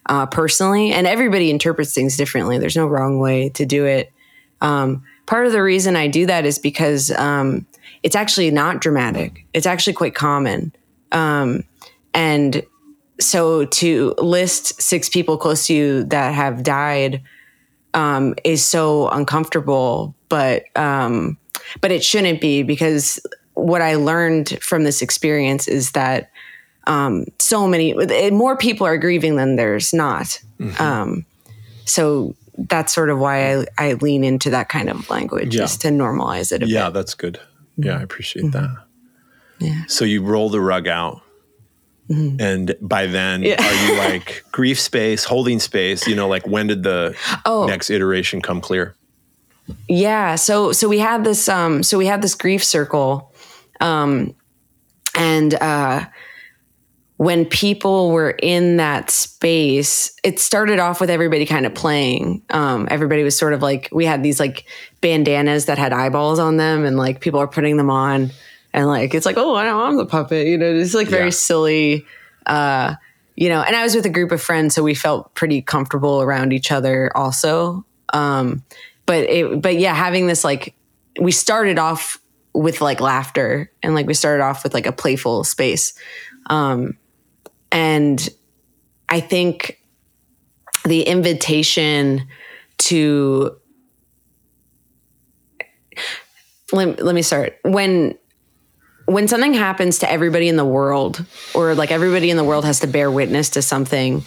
[0.08, 2.58] uh, personally, and everybody interprets things differently.
[2.58, 4.12] There's no wrong way to do it.
[4.60, 7.66] Um, part of the reason I do that is because um,
[8.04, 9.44] it's actually not dramatic.
[9.52, 10.72] It's actually quite common,
[11.10, 11.64] um,
[12.14, 12.64] and
[13.18, 17.20] so to list six people close to you that have died
[17.94, 21.36] um, is so uncomfortable, but um,
[21.80, 23.20] but it shouldn't be because
[23.54, 26.30] what I learned from this experience is that
[26.86, 27.94] um, so many
[28.30, 30.40] more people are grieving than there's not.
[30.60, 30.82] Mm-hmm.
[30.82, 31.26] Um,
[31.84, 35.64] so that's sort of why I, I lean into that kind of language yeah.
[35.64, 36.66] is to normalize it.
[36.66, 36.94] yeah, bit.
[36.94, 37.40] that's good.
[37.76, 38.74] Yeah, I appreciate mm-hmm.
[38.74, 38.84] that.
[39.58, 39.82] Yeah.
[39.88, 41.22] So you roll the rug out.
[42.10, 42.40] Mm-hmm.
[42.40, 43.62] And by then, yeah.
[43.62, 46.06] are you like grief space, holding space?
[46.06, 47.66] You know, like when did the oh.
[47.66, 48.94] next iteration come clear?
[49.88, 50.36] Yeah.
[50.36, 53.32] So so we had this um so we had this grief circle.
[53.80, 54.34] Um
[55.14, 56.06] and uh
[57.18, 62.42] when people were in that space, it started off with everybody kind of playing.
[62.50, 64.66] Um, everybody was sort of like, we had these like
[65.00, 68.32] bandanas that had eyeballs on them, and like people are putting them on.
[68.74, 70.46] And like, it's like, oh, I know I'm the puppet.
[70.46, 71.30] You know, it's like very yeah.
[71.30, 72.06] silly.
[72.44, 72.96] Uh,
[73.34, 76.20] you know, and I was with a group of friends, so we felt pretty comfortable
[76.20, 77.86] around each other also.
[78.12, 78.62] Um,
[79.06, 80.74] but it, but yeah, having this like,
[81.20, 82.20] we started off
[82.52, 85.94] with like laughter and like we started off with like a playful space.
[86.48, 86.98] Um,
[87.70, 88.28] and
[89.08, 89.80] I think
[90.84, 92.26] the invitation
[92.78, 93.56] to
[96.72, 98.16] let, let me start when
[99.06, 102.80] when something happens to everybody in the world or like everybody in the world has
[102.80, 104.24] to bear witness to something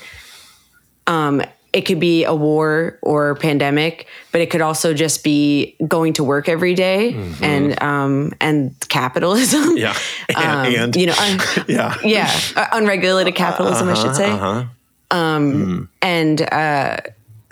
[1.07, 6.13] um it could be a war or pandemic, but it could also just be going
[6.13, 7.43] to work every day mm-hmm.
[7.43, 9.59] and um, and capitalism.
[9.79, 9.95] Yeah,
[10.35, 14.29] um, and, you know, un- yeah, yeah, uh, unregulated capitalism, uh-huh, I should say.
[14.29, 14.65] Uh-huh.
[15.11, 15.87] Um, mm.
[16.01, 16.97] And uh,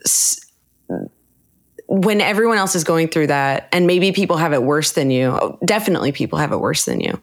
[0.03, 0.45] s-
[1.87, 5.57] when everyone else is going through that, and maybe people have it worse than you,
[5.63, 7.21] definitely people have it worse than you.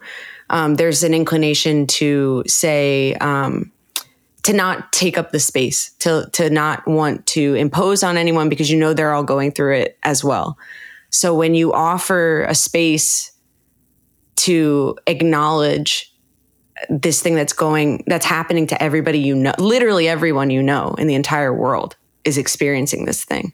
[0.48, 3.72] Um, there's an inclination to say um,
[4.44, 8.70] to not take up the space, to to not want to impose on anyone because
[8.70, 10.56] you know they're all going through it as well.
[11.10, 13.32] So when you offer a space
[14.36, 16.12] to acknowledge
[16.88, 21.06] this thing that's going that's happening to everybody you know, literally everyone you know in
[21.06, 23.52] the entire world is experiencing this thing.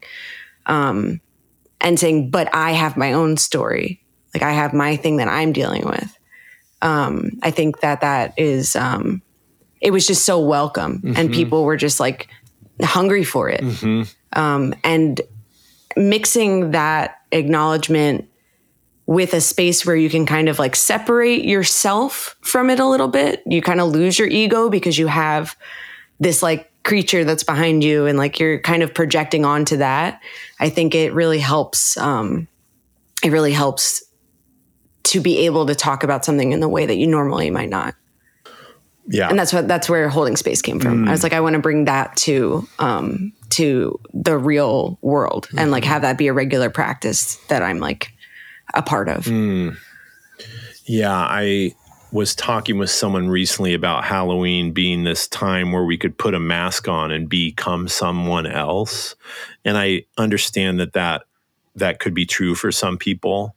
[0.65, 1.21] Um,
[1.79, 4.03] and saying, but I have my own story.
[4.33, 6.17] Like I have my thing that I'm dealing with.
[6.81, 9.21] Um, I think that that is um,
[9.81, 11.13] it was just so welcome mm-hmm.
[11.17, 12.29] and people were just like
[12.81, 13.61] hungry for it.
[13.61, 14.39] Mm-hmm.
[14.39, 15.19] Um, and
[15.97, 18.29] mixing that acknowledgement
[19.07, 23.07] with a space where you can kind of like separate yourself from it a little
[23.07, 23.43] bit.
[23.45, 25.57] You kind of lose your ego because you have
[26.19, 30.21] this like creature that's behind you and like you're kind of projecting onto that.
[30.59, 31.97] I think it really helps.
[31.97, 32.47] Um,
[33.23, 34.03] it really helps
[35.03, 37.95] to be able to talk about something in the way that you normally might not.
[39.07, 39.29] Yeah.
[39.29, 41.05] And that's what that's where holding space came from.
[41.05, 41.07] Mm.
[41.07, 45.59] I was like, I want to bring that to um to the real world mm-hmm.
[45.59, 48.13] and like have that be a regular practice that I'm like
[48.73, 49.25] a part of.
[49.25, 49.77] Mm.
[50.85, 51.73] Yeah, I
[52.11, 56.39] was talking with someone recently about Halloween being this time where we could put a
[56.39, 59.15] mask on and become someone else.
[59.63, 61.23] And I understand that that,
[61.75, 63.55] that could be true for some people.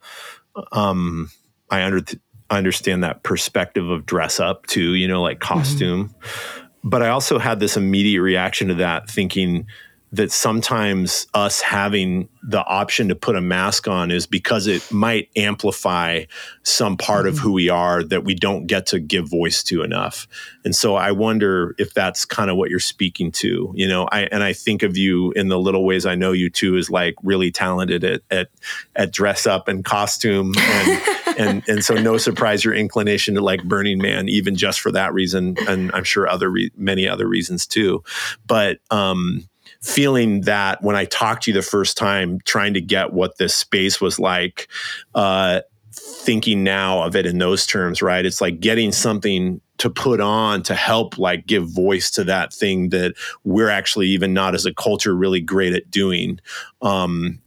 [0.71, 1.31] Um,
[1.69, 2.03] I under,
[2.51, 5.55] understand that perspective of dress up too, you know, like mm-hmm.
[5.55, 6.09] costume.
[6.09, 6.67] Mm-hmm.
[6.85, 9.67] But I also had this immediate reaction to that, thinking,
[10.15, 15.29] that sometimes us having the option to put a mask on is because it might
[15.35, 16.25] amplify
[16.63, 17.31] some part mm-hmm.
[17.31, 20.29] of who we are that we don't get to give voice to enough.
[20.65, 24.23] And so I wonder if that's kind of what you're speaking to, you know, I
[24.31, 27.17] and I think of you in the little ways I know you too is like
[27.25, 28.51] really talented at at
[28.95, 31.03] at dress up and costume and
[31.39, 35.13] and and so no surprise your inclination to like Burning Man even just for that
[35.13, 38.05] reason and I'm sure other re- many other reasons too.
[38.47, 39.49] But um
[39.85, 43.55] feeling that when I talked to you the first time, trying to get what this
[43.55, 44.67] space was like,
[45.15, 45.61] uh,
[45.93, 48.25] thinking now of it in those terms, right?
[48.25, 52.89] It's like getting something to put on to help like give voice to that thing
[52.91, 56.41] that we're actually even not as a culture really great at doing
[56.81, 57.41] um,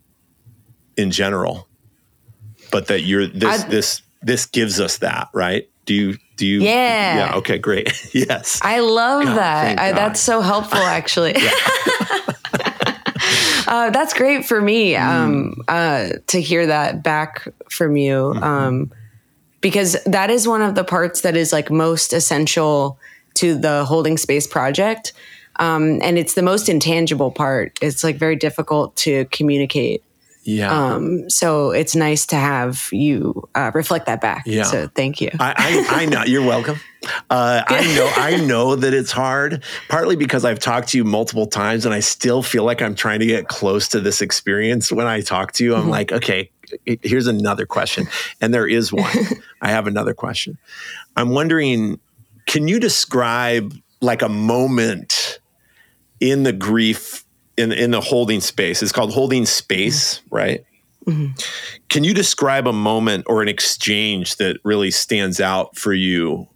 [0.96, 1.68] in general.
[2.72, 5.68] But that you're this I'd, this this gives us that, right?
[5.86, 7.18] Do you do you Yeah.
[7.18, 7.92] Yeah, okay, great.
[8.14, 8.60] yes.
[8.62, 9.80] I love God, that.
[9.80, 11.36] I, that's so helpful actually.
[13.68, 15.64] uh, that's great for me um, mm.
[15.68, 18.14] uh, to hear that back from you.
[18.14, 18.44] Mm-hmm.
[18.44, 18.92] Um,
[19.60, 23.00] because that is one of the parts that is like most essential
[23.34, 25.14] to the holding space project.
[25.60, 27.78] Um, and it's the most intangible part.
[27.82, 30.04] It's like very difficult to communicate.
[30.48, 30.94] Yeah.
[30.94, 34.44] Um, so it's nice to have you uh, reflect that back.
[34.46, 34.64] Yeah.
[34.64, 35.30] So thank you.
[35.42, 36.80] I, I, I know you're welcome.
[37.30, 41.48] Uh, I know I know that it's hard, partly because I've talked to you multiple
[41.48, 44.90] times, and I still feel like I'm trying to get close to this experience.
[44.90, 46.50] When I talk to you, I'm like, okay,
[46.86, 48.08] here's another question,
[48.40, 49.12] and there is one.
[49.62, 50.58] I have another question.
[51.18, 52.00] I'm wondering,
[52.46, 55.40] can you describe like a moment
[56.22, 57.26] in the grief
[57.58, 58.82] in in the holding space?
[58.82, 60.64] It's called holding space, right?
[61.06, 61.34] Mm-hmm.
[61.90, 66.48] Can you describe a moment or an exchange that really stands out for you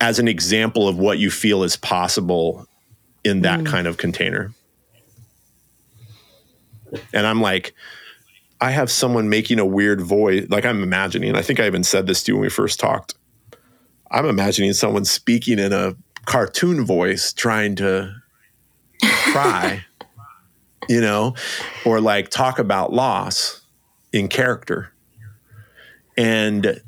[0.00, 2.66] as an example of what you feel is possible
[3.24, 3.66] in that mm.
[3.66, 4.52] kind of container?
[7.12, 7.74] And I'm like,
[8.60, 10.46] I have someone making a weird voice.
[10.48, 13.14] Like I'm imagining, I think I even said this to you when we first talked.
[14.10, 15.94] I'm imagining someone speaking in a
[16.24, 18.14] cartoon voice trying to
[19.32, 19.84] cry,
[20.88, 21.34] you know,
[21.84, 23.62] or like talk about loss
[24.12, 24.92] in character.
[26.16, 26.80] And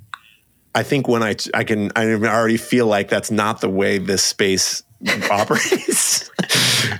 [0.75, 4.23] I think when I I can I already feel like that's not the way this
[4.23, 4.83] space
[5.31, 6.31] operates.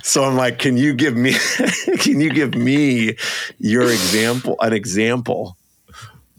[0.03, 1.33] so I'm like, can you give me
[1.99, 3.15] can you give me
[3.59, 5.57] your example an example?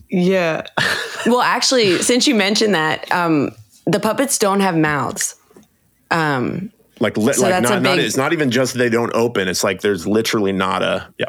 [0.09, 0.67] Yeah.
[1.27, 3.53] well, actually, since you mentioned that, um,
[3.87, 5.37] the puppets don't have mouths.
[6.11, 6.71] Um,
[7.03, 9.49] Like, li- So like that's a not, not it's not even just they don't open.
[9.49, 11.27] It's like there's literally not a yeah.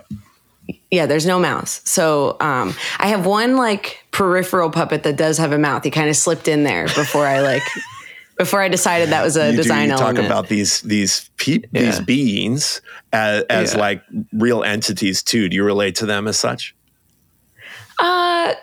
[0.91, 1.82] yeah, there's no mouths.
[1.84, 5.84] So um, I have one like peripheral puppet that does have a mouth.
[5.84, 7.63] He kind of slipped in there before I like
[8.38, 11.65] before I decided that was a You, do, design you talk about these these peop
[11.71, 13.80] these beings as, as Yeah.
[13.80, 15.49] like real entities too.
[15.49, 16.76] Do you relate to them as such?
[17.99, 18.53] Uh,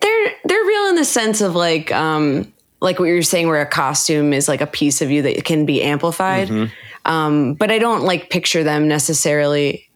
[0.00, 2.52] they're they're real in the sense of like um
[2.82, 5.64] like what you're saying, where a costume is like a piece of you that can
[5.64, 6.50] be amplified.
[7.04, 9.88] Um, but I don't like picture them necessarily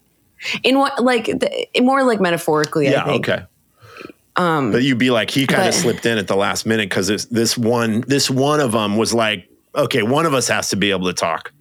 [0.63, 2.87] in what like the, more like metaphorically.
[2.87, 3.05] I Yeah.
[3.05, 3.29] think.
[3.29, 3.43] Okay.
[4.35, 7.07] Um, but you'd be like, he kind of slipped in at the last minute because
[7.07, 10.75] this, this one, this one of them was like, okay, one of us has to
[10.75, 11.53] be able to talk,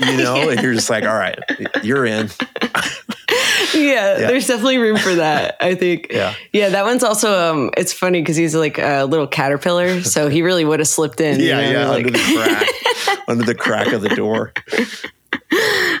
[0.00, 1.38] you know, and you're just like, all right,
[1.82, 2.28] you're in.
[3.74, 5.56] yeah, there's definitely room for that.
[5.60, 6.08] I think.
[6.10, 6.34] Yeah.
[6.52, 6.70] yeah.
[6.70, 7.52] That one's also.
[7.52, 11.20] Um, it's funny because he's like a little caterpillar, so he really would have slipped
[11.20, 11.40] in.
[11.40, 14.52] you Yeah, know, yeah, like- under the crack, under the crack of the door.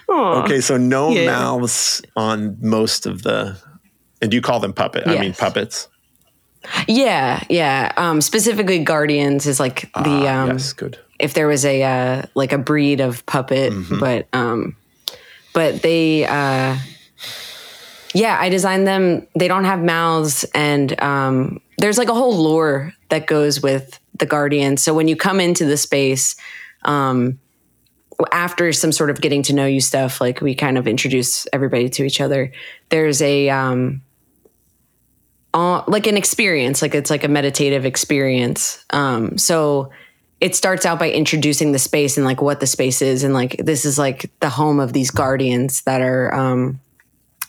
[0.08, 1.26] Okay, so no Yeah.
[1.26, 3.56] mouths on most of the,
[4.22, 5.06] and do you call them puppet?
[5.06, 5.88] I mean puppets.
[6.88, 7.92] Yeah, yeah.
[7.96, 10.98] Um, specifically, guardians is like the Ah, um, yes, good.
[11.18, 13.98] if there was a uh, like a breed of puppet, Mm-hmm.
[14.00, 14.76] but um,
[15.52, 16.76] but they uh,
[18.14, 19.26] yeah, I designed them.
[19.34, 24.26] They don't have mouths, and um, there's like a whole lore that goes with the
[24.26, 24.82] Guardians.
[24.82, 26.36] So when you come into the space,
[26.84, 27.38] um,
[28.32, 31.90] after some sort of getting to know you stuff, like we kind of introduce everybody
[31.90, 32.50] to each other.
[32.88, 34.00] There's a um,
[35.56, 38.84] like an experience, like it's like a meditative experience.
[38.90, 39.90] Um, so
[40.40, 43.56] it starts out by introducing the space and like what the space is, and like
[43.58, 46.80] this is like the home of these guardians that are um,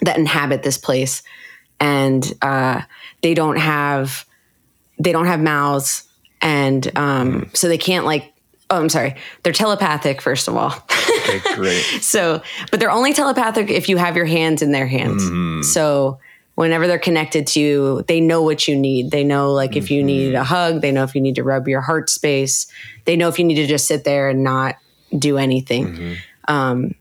[0.02, 1.22] that inhabit this place,
[1.80, 2.82] and uh,
[3.22, 4.26] they don't have
[5.00, 6.08] they don't have mouths,
[6.42, 8.34] and um, so they can't like.
[8.70, 9.16] Oh, I'm sorry.
[9.44, 10.74] They're telepathic, first of all.
[11.20, 11.82] Okay, great.
[12.02, 15.24] So, but they're only telepathic if you have your hands in their hands.
[15.72, 16.20] So,
[16.58, 19.12] whenever they're connected to you, they know what you need.
[19.12, 21.68] They know, like, if you need a hug, they know if you need to rub
[21.68, 22.66] your heart space,
[23.06, 24.76] they know if you need to just sit there and not
[25.16, 26.18] do anything.
[26.48, 26.96] Um,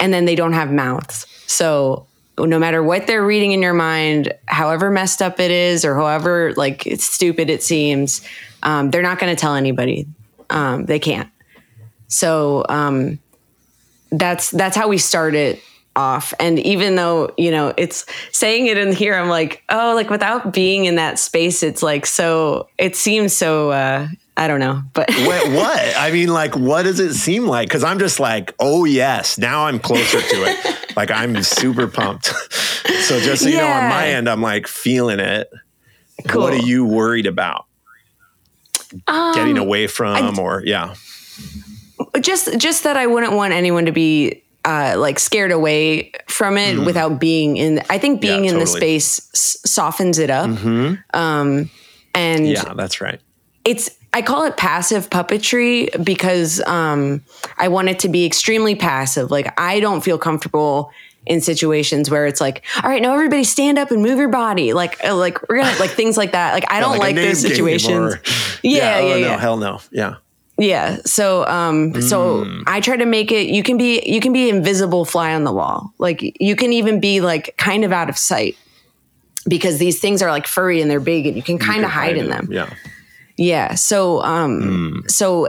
[0.00, 1.26] and then they don't have mouths.
[1.46, 2.06] So,
[2.38, 6.54] no matter what they're reading in your mind, however messed up it is, or however
[6.56, 8.26] like it's stupid it seems,
[8.62, 10.06] um, they're not going to tell anybody.
[10.48, 11.28] Um, they can't.
[12.08, 13.18] So um,
[14.10, 15.60] that's that's how we started
[15.96, 16.32] off.
[16.38, 20.52] And even though you know it's saying it in here, I'm like, oh, like without
[20.52, 22.68] being in that space, it's like so.
[22.78, 23.70] It seems so.
[23.70, 25.96] Uh, I don't know, but Wait, what?
[25.98, 27.68] I mean, like, what does it seem like?
[27.68, 30.90] Because I'm just like, oh yes, now I'm closer to it.
[30.96, 32.26] like I'm super pumped.
[33.02, 35.50] so just so you know, on my end, I'm like feeling it.
[36.28, 36.42] Cool.
[36.42, 37.66] What are you worried about?
[39.06, 40.94] Um, Getting away from, or yeah,
[42.20, 46.78] just just that I wouldn't want anyone to be uh, like scared away from it
[46.84, 47.82] without being in.
[47.90, 50.50] I think being in the space s- softens it up.
[51.14, 51.70] Um,
[52.14, 53.20] and yeah, that's right.
[53.64, 57.22] it's I call it passive puppetry because um,
[57.56, 59.30] I want it to be extremely passive.
[59.30, 60.90] Like I don't feel comfortable
[61.26, 64.72] in situations where it's like, all right, now everybody stand up and move your body.
[64.72, 66.54] Like, uh, like we're gonna like things like that.
[66.54, 68.14] Like I don't like like, those situations.
[68.14, 68.20] or-
[68.64, 69.38] yeah, oh, yeah, no, yeah.
[69.38, 69.80] hell no.
[69.92, 70.16] Yeah.
[70.60, 70.98] Yeah.
[71.06, 72.64] So um so Mm.
[72.66, 75.52] I try to make it you can be you can be invisible fly on the
[75.52, 75.92] wall.
[75.98, 78.56] Like you can even be like kind of out of sight
[79.48, 82.16] because these things are like furry and they're big and you can kind of hide
[82.18, 82.48] in them.
[82.50, 82.70] Yeah.
[83.36, 83.74] Yeah.
[83.74, 85.48] So um so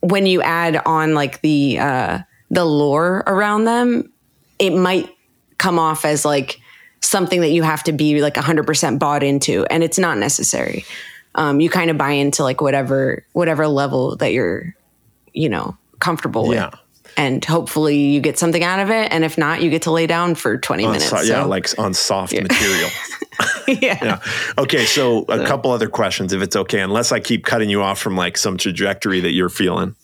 [0.00, 2.18] when you add on like the uh
[2.50, 4.12] the lore around them,
[4.58, 5.08] it might
[5.58, 6.58] come off as like
[7.00, 10.84] something that you have to be like 100% bought into and it's not necessary.
[11.34, 14.74] Um you kind of buy into like whatever whatever level that you're
[15.32, 16.56] you know comfortable with.
[16.58, 16.70] Yeah.
[17.16, 20.06] And hopefully you get something out of it and if not you get to lay
[20.06, 21.10] down for 20 On minutes.
[21.10, 22.88] so- yeah, like on soft material.
[23.68, 23.98] yeah.
[24.02, 24.20] Yeah.
[24.58, 24.84] Okay.
[24.84, 28.16] So a couple other questions, if it's okay, unless I keep cutting you off from
[28.16, 29.94] like some trajectory that you're feeling.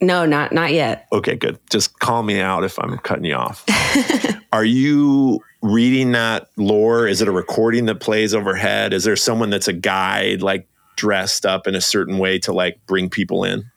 [0.00, 1.06] No, not not yet.
[1.12, 1.58] Okay, good.
[1.68, 3.64] Just call me out if I'm cutting you off.
[4.52, 7.06] Are you reading that lore?
[7.06, 8.92] Is it a recording that plays overhead?
[8.92, 12.78] Is there someone that's a guide, like dressed up in a certain way to like
[12.86, 13.70] bring people in?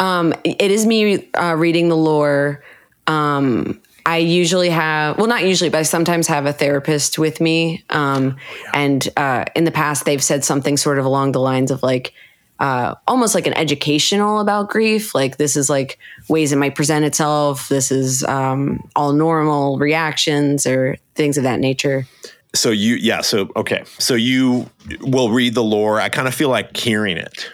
[0.00, 2.64] Um, it is me uh, reading the lore.
[3.06, 7.84] Um, I usually have, well, not usually, but I sometimes have a therapist with me.
[7.90, 8.36] Um,
[8.74, 12.12] and uh, in the past, they've said something sort of along the lines of like,
[12.60, 15.14] uh, almost like an educational about grief.
[15.14, 15.98] Like this is like
[16.28, 17.68] ways it might present itself.
[17.68, 22.06] This is um, all normal reactions or things of that nature.
[22.54, 23.20] So you, yeah.
[23.22, 23.82] So okay.
[23.98, 26.00] So you will read the lore.
[26.00, 27.50] I kind of feel like hearing it.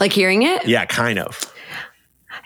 [0.00, 1.40] Like hearing it, Yeah, kind of.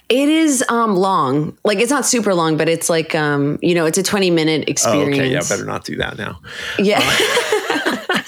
[0.08, 1.56] it is um, long.
[1.64, 4.64] Like it's not super long, but it's like um, you know, it's a twenty minute
[4.66, 5.18] Oh, experience.
[5.18, 5.30] okay.
[5.32, 6.40] Yeah, better not do that now.
[6.78, 7.00] Yeah.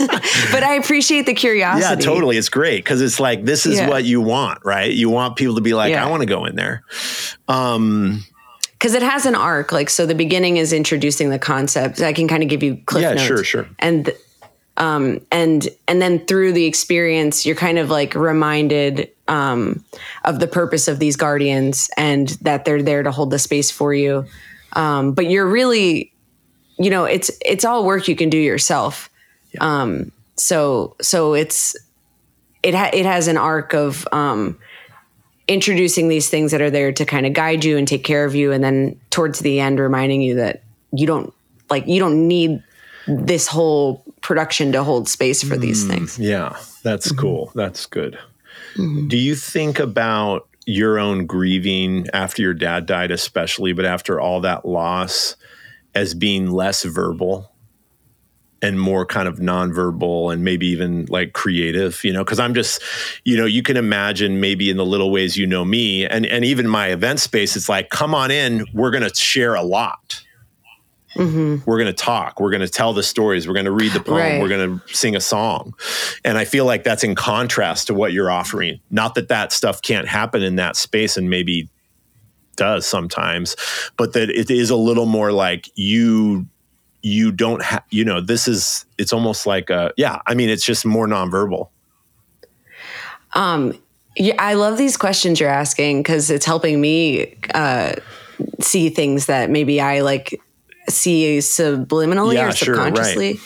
[0.52, 1.82] but I appreciate the curiosity.
[1.82, 2.36] Yeah, totally.
[2.36, 3.88] It's great because it's like this is Yeah.
[3.88, 4.92] what you want, right?
[4.92, 6.04] You want people to be like, Yeah.
[6.06, 6.82] I want to go in there.
[7.48, 8.24] Um,
[8.72, 9.72] Because it has an arc.
[9.72, 12.00] Like, so the beginning is introducing the concept.
[12.00, 13.22] I can kind of give you cliff Yeah, notes.
[13.22, 13.66] sure, sure.
[13.78, 14.10] And,
[14.76, 19.82] um, and, and then through the experience, you're kind of like reminded, um,
[20.24, 23.94] of the purpose of these guardians and that they're there to hold the space for
[23.94, 24.26] you.
[24.74, 26.12] Um, but you're really,
[26.78, 29.08] you know, it's, it's all work you can do yourself.
[29.60, 31.76] Um, so, so it's,
[32.62, 34.58] it, ha- it has an arc of, um,
[35.46, 38.34] introducing these things that are there to kind of guide you and take care of
[38.34, 41.34] you and then towards the end reminding you that you don't
[41.68, 42.62] like you don't need
[43.06, 47.20] this whole production to hold space for these things Yeah, that's Mm-hmm.
[47.20, 47.52] cool.
[47.54, 48.18] That's good.
[48.76, 54.40] Do you think about your own grieving after your dad died, especially, but after all
[54.40, 55.36] that loss,
[55.94, 57.50] as being less verbal
[58.64, 62.24] and more kind of nonverbal and maybe even like creative, you know?
[62.24, 62.82] Because I'm just,
[63.24, 66.46] you know, you can imagine maybe in the little ways you know me and, and
[66.46, 70.22] even my event space, it's like, come on in, we're going to share a lot.
[71.14, 71.70] Mm-hmm.
[71.70, 72.40] We're going to talk.
[72.40, 73.46] We're going to tell the stories.
[73.46, 74.16] We're going to read the poem.
[74.16, 74.40] Right.
[74.40, 75.74] We're going to sing a song.
[76.24, 78.80] And I feel like that's in contrast to what you're offering.
[78.90, 81.68] Not that that stuff can't happen in that space and maybe
[82.56, 83.56] does sometimes,
[83.98, 86.46] but that it is a little more like you
[87.04, 90.64] you don't have you know this is it's almost like a yeah i mean it's
[90.64, 91.68] just more nonverbal.
[93.34, 93.78] Um
[94.16, 97.92] yeah, i love these questions you're asking because it's helping me uh
[98.60, 100.40] see things that maybe i like
[100.88, 102.86] see subliminally Yeah, or sure, right.
[102.86, 103.40] subconsciously.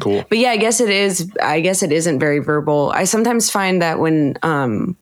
[0.00, 0.24] Cool.
[0.28, 2.90] but yeah i guess it is i guess it isn't very verbal.
[2.94, 4.96] I sometimes find that when um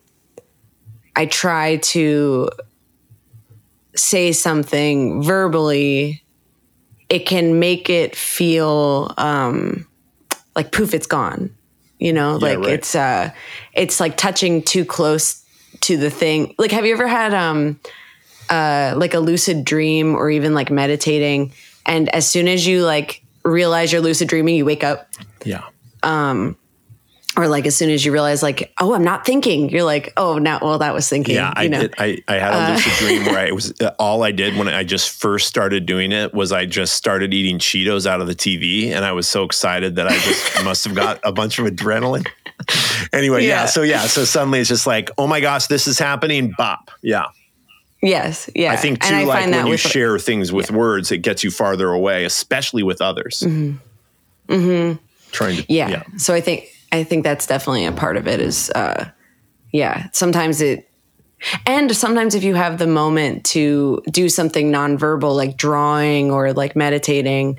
[1.14, 2.50] i try to
[3.94, 6.24] say something verbally
[7.08, 9.86] it can make it feel um
[10.54, 11.50] like poof it's gone
[11.98, 12.36] you know?
[12.36, 12.68] Like right.
[12.70, 13.30] it's uh
[13.72, 15.44] it's like touching too close
[15.82, 16.54] to the thing.
[16.58, 17.78] Like have you ever had um
[18.48, 21.52] uh like a lucid dream or even like meditating?
[21.86, 25.08] And as soon as you like realize you're lucid dreaming you wake up?
[25.44, 25.64] Yeah
[27.38, 30.38] or like as soon as you realize like oh i'm not thinking you're like oh
[30.38, 31.82] now well that was thinking Yeah, I you know Uh.
[31.82, 31.94] did.
[31.98, 35.10] I, I had a lucid dream where I was all I did when I just
[35.10, 39.04] first started doing it was I just started eating Cheetos out of the TV, and
[39.04, 42.26] I was so excited that I just must have got a bunch of adrenaline.
[43.12, 43.60] anyway, yeah.
[43.62, 43.66] Yeah.
[43.66, 46.52] So yeah, so suddenly it's just like, oh my gosh, this is happening.
[46.58, 46.90] Bop.
[47.02, 47.26] Yeah.
[48.02, 50.50] yes yeah I think too, and I like find when that you with share things
[50.52, 53.44] with words, it gets you farther away, especially with others.
[53.46, 54.92] Mm-hmm.
[55.30, 55.88] Trying to yeah.
[55.88, 56.02] yeah.
[56.16, 59.08] so i think i think that's definitely a part of it is uh
[59.72, 60.90] yeah sometimes it
[61.66, 66.74] and sometimes if you have the moment to do something nonverbal like drawing or like
[66.74, 67.58] meditating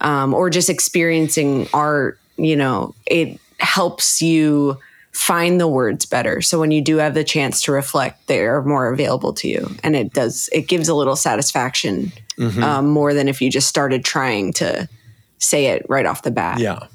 [0.00, 4.78] um, or just experiencing art you know it helps you
[5.12, 6.40] find the words better.
[6.40, 9.68] So when you do have the chance to reflect, they are more available to you,
[9.82, 12.62] and it does it gives a little satisfaction Mm-hmm.
[12.62, 14.88] um, more than if you just started trying to
[15.36, 16.58] say it right off the bat.
[16.58, 16.86] Yeah.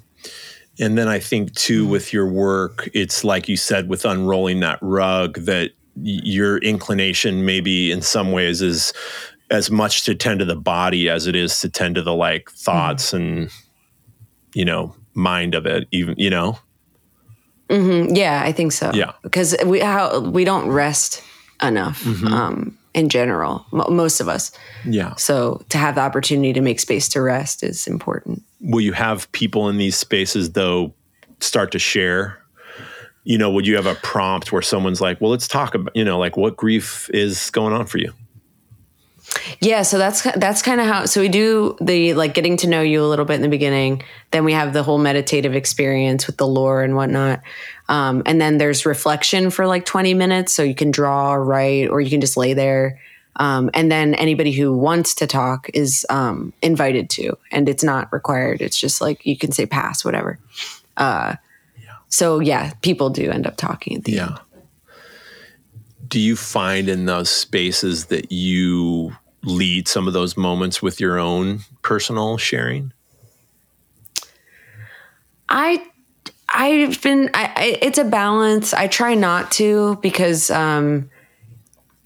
[0.79, 4.79] And then I think too with your work, it's like you said with unrolling that
[4.81, 5.71] rug that
[6.01, 8.91] your inclination maybe in some ways is
[9.49, 12.49] as much to tend to the body as it is to tend to the like
[12.51, 13.49] thoughts and
[14.53, 16.57] you know mind of it even you know
[17.69, 18.91] Yeah, I think so.
[18.93, 19.13] Yeah.
[19.23, 21.23] because we how we don't rest
[21.63, 22.27] enough Mm-hmm.
[22.27, 24.51] um, in general, mo most of us.
[24.85, 28.43] yeah So to have the opportunity to make space to rest is important.
[28.59, 30.93] Will you have people in these spaces though
[31.39, 32.41] start to share
[33.23, 36.03] you know would you have a prompt where someone's like well let's talk about you
[36.03, 38.13] know like what grief is going on for you
[39.59, 41.05] Yeah, so that's that's kind of how.
[41.05, 44.03] So we do the like getting to know you a little bit in the beginning.
[44.31, 47.41] Then we have the whole meditative experience with the lore and whatnot.
[47.89, 51.89] Um, and then there's reflection for like 20 minutes, so you can draw or write,
[51.89, 52.99] or you can just lay there.
[53.37, 58.11] Um, and then anybody who wants to talk is um, invited to, and it's not
[58.13, 58.61] required.
[58.61, 60.39] It's just like you can say pass, whatever.
[60.97, 61.35] Uh,
[62.07, 64.31] So yeah, people do end up talking at the end.
[64.31, 64.61] Yeah.
[66.07, 69.13] Do you find in those spaces that you
[69.43, 72.93] lead some of those moments with your own personal sharing?
[75.49, 75.83] I
[76.47, 78.73] I've been I, I it's a balance.
[78.73, 81.09] I try not to because um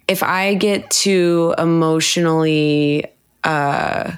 [0.09, 3.05] if I get too emotionally
[3.43, 4.11] uh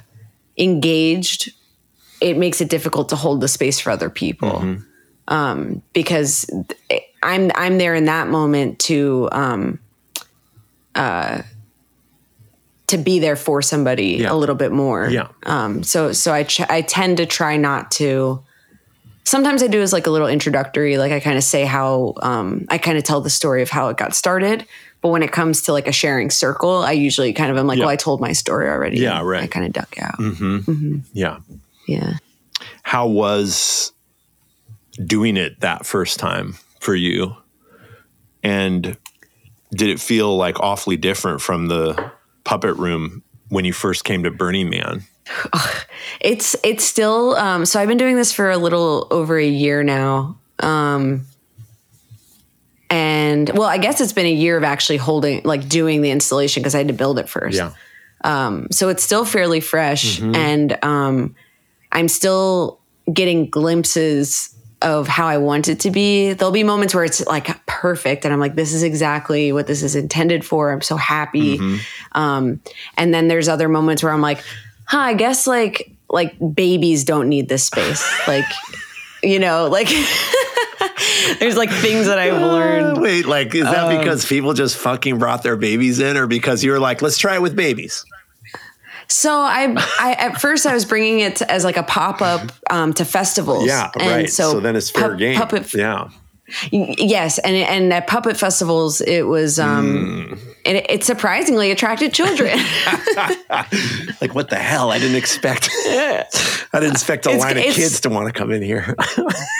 [0.58, 1.52] engaged,
[2.20, 4.76] it makes it difficult to hold the space for other people.
[5.28, 6.50] Um because
[7.22, 9.78] I'm I'm there in that moment to um
[10.94, 11.42] uh
[12.88, 14.32] to be there for somebody Yeah.
[14.32, 15.08] a little bit more.
[15.08, 15.28] Yeah.
[15.44, 18.42] Um so so I ch- I tend to try not to
[19.24, 22.66] sometimes I do as like a little introductory, like I kind of say how um,
[22.68, 24.66] I kind of tell the story of how it got started.
[25.02, 27.78] But when it comes to like a sharing circle, I usually kind of am like,
[27.78, 27.84] Yeah.
[27.84, 28.98] well, I told my story already.
[29.00, 29.42] Yeah, right.
[29.42, 30.18] I kind of duck out.
[30.18, 31.38] mm-hmm Yeah.
[31.86, 32.14] Yeah.
[32.84, 33.92] How was
[35.04, 37.36] doing it that first time for you?
[38.44, 38.96] And
[39.72, 42.12] did it feel like awfully different from the
[42.44, 45.02] puppet room when you first came to Burning Man?
[46.20, 49.82] It's it's still um, so I've been doing this for a little over a year
[49.82, 50.38] now.
[50.58, 51.26] Um,
[52.92, 56.62] and well, I guess it's been a year of actually holding like doing the installation
[56.62, 57.56] because I had to build it first.
[57.56, 57.72] Yeah.
[58.70, 61.34] so it's still fairly fresh and um,
[61.90, 62.78] i'm still
[63.12, 66.32] getting glimpses of how i want it to be.
[66.34, 69.82] There'll be moments where it's like perfect and i'm like this is exactly what this
[69.82, 70.70] is intended for.
[70.70, 71.58] I'm so happy.
[72.12, 72.60] Um,
[72.96, 74.44] and then there's other moments where i'm like
[74.84, 78.06] huh i guess like like babies don't need this space.
[78.28, 78.44] Like
[79.22, 79.88] you know like
[81.38, 85.42] there's like things that i've learned Wait, like, is that because people just fucking brought
[85.42, 88.04] their babies in, or because you were like, let's try it with babies?
[89.08, 92.92] So I, I at first I was bringing it as like a pop up um,
[92.94, 93.66] to festivals.
[93.66, 94.30] Yeah, and right.
[94.30, 95.36] So, so, then it's fair pup- game.
[95.36, 96.10] Puppet, yeah.
[96.70, 100.48] Yes, and and at puppet festivals it was um, Hmm.
[100.64, 102.58] it, it surprisingly attracted children.
[104.20, 104.90] Like, what the hell?
[104.92, 105.68] I didn't expect.
[105.84, 106.24] I
[106.74, 108.94] didn't expect a It's- line of kids to want to come in here.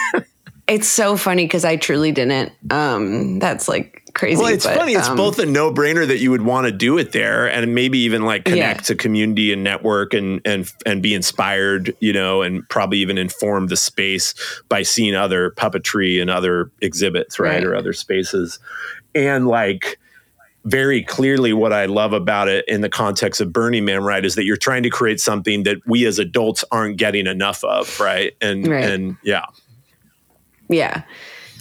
[0.69, 2.53] it's so funny because I truly didn't.
[2.71, 4.37] Um, that's like crazy.
[4.41, 4.95] well, it's but, funny.
[4.95, 7.75] It's um, both a no brainer that you would want to do it there, and
[7.75, 8.85] maybe even like connect Yeah.
[8.87, 13.67] to community and network and and and be inspired, you know, and probably even inform
[13.69, 14.35] the space
[14.69, 17.65] by seeing other puppetry and other exhibits, right, Right.
[17.65, 18.59] or other spaces,
[19.15, 19.99] and like.
[20.65, 24.37] Very clearly, what I love about it in the context of Burning Man, right, is
[24.37, 28.37] that you're trying to create something that we as adults aren't getting enough of, right?
[28.41, 28.85] And Right.
[28.85, 29.43] and yeah,
[30.69, 31.03] Yeah.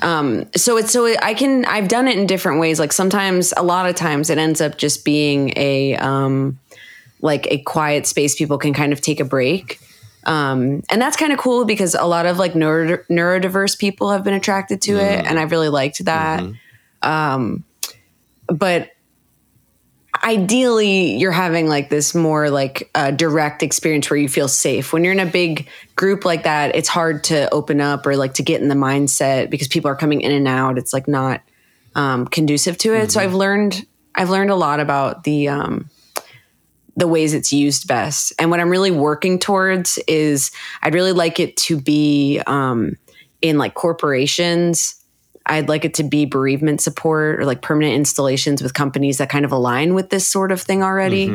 [0.02, 2.80] Um, so it's so I can I've done it in different ways.
[2.80, 6.60] Like sometimes, a lot of times, it ends up just being a um,
[7.22, 8.36] like a quiet space.
[8.36, 9.80] People can kind of take a break,
[10.26, 14.24] um, and that's kind of cool because a lot of like neuro, neurodiverse people have
[14.24, 16.44] been attracted to it, and I've really liked that.
[17.02, 17.64] Um,
[18.48, 18.90] but
[20.24, 24.94] ideally you're having like this more like uh, direct experience where you feel safe.
[24.94, 28.36] When you're in a big group like that it's hard to open up or like
[28.36, 30.78] to get in the mindset because people are coming in and out.
[30.78, 31.42] It's like not
[31.96, 33.12] um, conducive to it.
[33.12, 35.90] So i've learned i've learned a lot about the um,
[36.96, 38.34] the ways it's used best.
[38.38, 40.52] And what i'm really working towards is
[40.84, 42.98] i'd really like it to be um,
[43.42, 45.01] in like corporations
[45.46, 49.46] I'd like it to be bereavement support or like permanent installations with companies that kind
[49.46, 51.28] of align with this sort of thing already,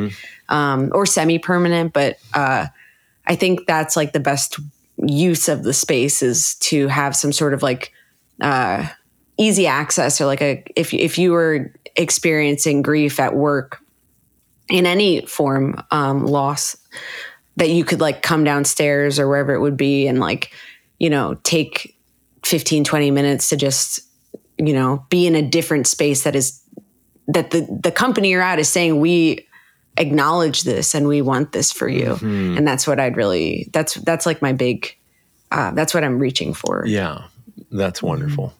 [0.49, 1.93] um, or semi permanent.
[1.93, 2.67] But uh,
[3.27, 4.59] I think that's like the best
[4.99, 7.93] use of the space is to have some sort of like
[8.41, 8.87] uh,
[9.37, 13.81] easy access or like a if if you were experiencing grief at work
[14.69, 16.77] in any form um, loss
[17.57, 20.53] that you could like come downstairs or wherever it would be and like
[20.99, 21.96] you know take
[22.47, 24.01] 15 20 minutes to just
[24.59, 26.63] you know be in a different space that is
[27.29, 29.47] that the the company you're at is saying we
[29.99, 32.57] acknowledge this and we want this for you Mm-hmm.
[32.59, 34.95] and that's what i'd really that's that's like my big
[35.51, 37.25] uh, that's what i'm reaching for Yeah,
[37.71, 38.53] that's wonderful.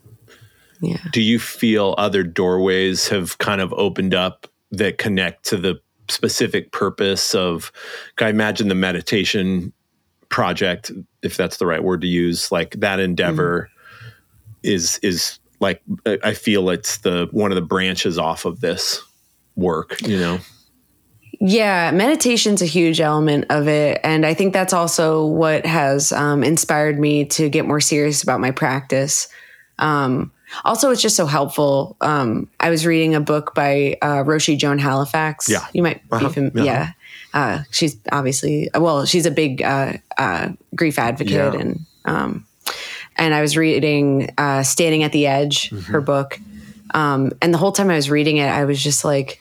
[0.81, 5.81] yeah Do you feel other doorways have kind of opened up that connect to the
[6.09, 7.73] specific purpose of?
[8.21, 9.73] I imagine the meditation
[10.29, 13.69] project, if that's the right word to use, like that endeavor
[14.67, 15.83] is is like
[16.23, 19.03] I feel it's the one of the branches off of this
[19.57, 20.01] work.
[20.03, 20.39] You know,
[21.41, 24.01] Yeah, meditation's a huge element of it.
[24.05, 28.41] And I think that's also what has um, inspired me to get more serious about
[28.41, 29.29] my practice.
[29.79, 30.33] Um,
[30.65, 31.97] also, it's just so helpful.
[32.01, 35.49] Um, I was reading a book by uh, Roshi Joan Halifax.
[35.49, 35.67] Yeah.
[35.73, 36.29] You might Uh-huh.
[36.29, 36.65] be familiar.
[36.65, 36.93] Yeah.
[37.35, 37.41] Yeah.
[37.41, 41.33] Uh, she's obviously, well, she's a big uh, uh, grief advocate.
[41.55, 41.61] Yeah.
[41.61, 42.46] And, um,
[43.17, 45.93] and I was reading uh, Standing at the Edge, Mm-hmm.
[45.93, 46.39] her book.
[46.95, 49.41] Um, and the whole time I was reading it, I was just like,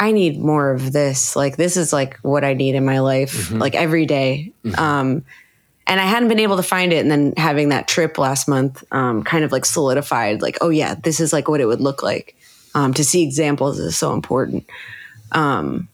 [0.00, 1.36] I need more of this.
[1.36, 4.52] Like this is like what I need in my life, like every day.
[4.76, 5.24] Um,
[5.86, 6.98] and I hadn't been able to find it.
[6.98, 10.94] And then having that trip last month, um, kind of like solidified, like, oh yeah,
[10.94, 12.34] this is like what it would look like.
[12.74, 14.66] Um, to see examples is so important.
[15.32, 15.88] Um,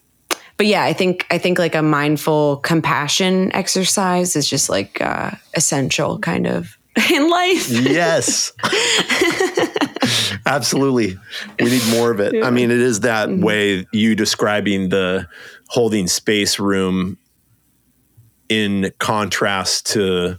[0.56, 5.32] but yeah, I think I think like a mindful compassion exercise is just like uh,
[5.54, 6.76] essential, kind of
[7.10, 7.70] in life.
[7.70, 8.52] Yes.
[10.46, 11.18] Absolutely.
[11.60, 12.42] We need more of it.
[12.42, 13.42] I mean, it is that mm-hmm.
[13.42, 15.28] way you describing the
[15.68, 17.18] holding space room
[18.48, 20.38] in contrast to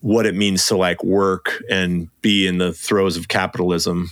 [0.00, 4.10] what it means to like work and be in the throes of capitalism.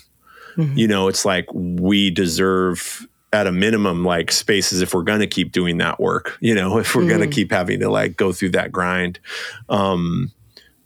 [0.57, 0.79] Mm-hmm.
[0.79, 5.27] You know, it's like we deserve at a minimum like spaces if we're going to
[5.27, 7.33] keep doing that work, you know, if we're going to mm-hmm.
[7.33, 9.21] keep having to like go through that grind.
[9.69, 10.33] Um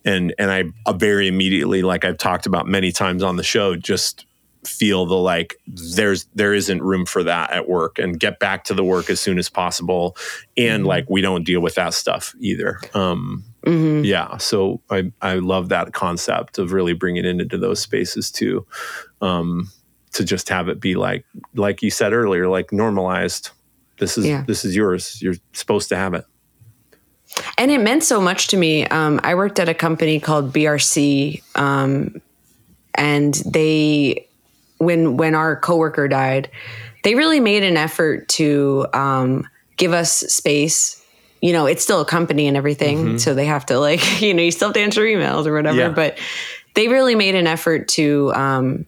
[0.07, 3.77] and and I uh, very immediately, like I've talked about many times on the show,
[3.77, 4.25] just
[4.65, 5.55] feel the like
[5.95, 9.21] there's there isn't room for that at work, and get back to the work as
[9.21, 10.17] soon as possible,
[10.57, 12.81] and like we don't deal with that stuff either.
[12.95, 14.05] Um, Mhm.
[14.05, 18.65] yeah, so I I love that concept of really bringing it into those spaces too,
[19.21, 19.69] um,
[20.13, 23.51] to just have it be like like you said earlier, like normalized.
[23.99, 24.45] This is Yeah.
[24.47, 25.21] this is yours.
[25.23, 26.25] You're supposed to have it.
[27.59, 28.87] And it meant so much to me.
[28.87, 32.20] Um, I worked at a company called BRC, um,
[32.95, 34.28] and they,
[34.78, 36.51] when when our coworker died,
[37.05, 41.03] they really made an effort to um, give us space.
[41.43, 44.43] You know, it's still a company and everything, so they have to like, you know,
[44.43, 45.78] you still have to answer emails or whatever.
[45.78, 45.89] Yeah.
[45.91, 46.18] But
[46.74, 48.87] they really made an effort to um,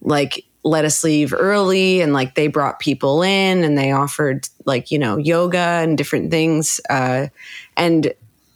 [0.00, 4.90] like let us leave early and like they brought people in and they offered like
[4.90, 7.26] you know yoga and different things uh,
[7.76, 8.12] and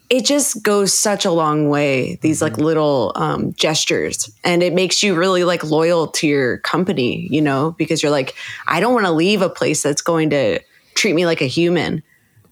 [0.09, 4.31] it just goes such a long way these like little um, gestures.
[4.45, 8.35] And it makes you really like loyal to your company you know because you're like
[8.69, 10.61] i don't want to leave a place that's going to
[10.97, 12.03] treat me like a human.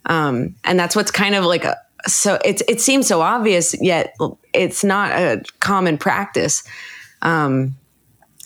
[0.06, 1.76] Um, and that's what's kind of like a,
[2.06, 4.14] so it's it seems so obvious yet
[4.52, 6.62] it's not a common practice.
[7.22, 7.74] Um,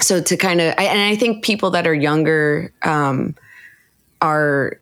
[0.00, 3.34] so to kind of I, and i think people that are younger um,
[4.20, 4.78] are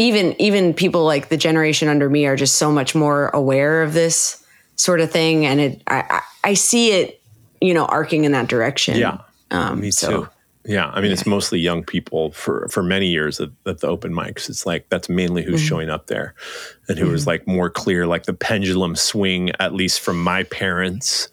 [0.00, 3.92] even even people like the generation under me are just so much more aware of
[3.92, 4.42] this
[4.76, 5.44] sort of thing.
[5.44, 7.22] And it i i, see it
[7.60, 8.96] you know arcing in that direction.
[8.96, 9.18] Yeah.
[9.50, 10.28] um Me so too.
[10.66, 14.12] Yeah, I mean, it's mostly young people for for many years at, at the open
[14.12, 14.48] mics.
[14.50, 16.34] It's like that's mainly who's showing up there,
[16.86, 21.28] and who is like more clear, like the pendulum swing, at least from my parents,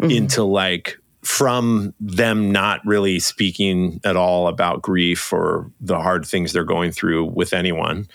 [0.00, 6.52] into like from them not really speaking at all about grief or the hard things
[6.52, 8.08] they're going through with anyone,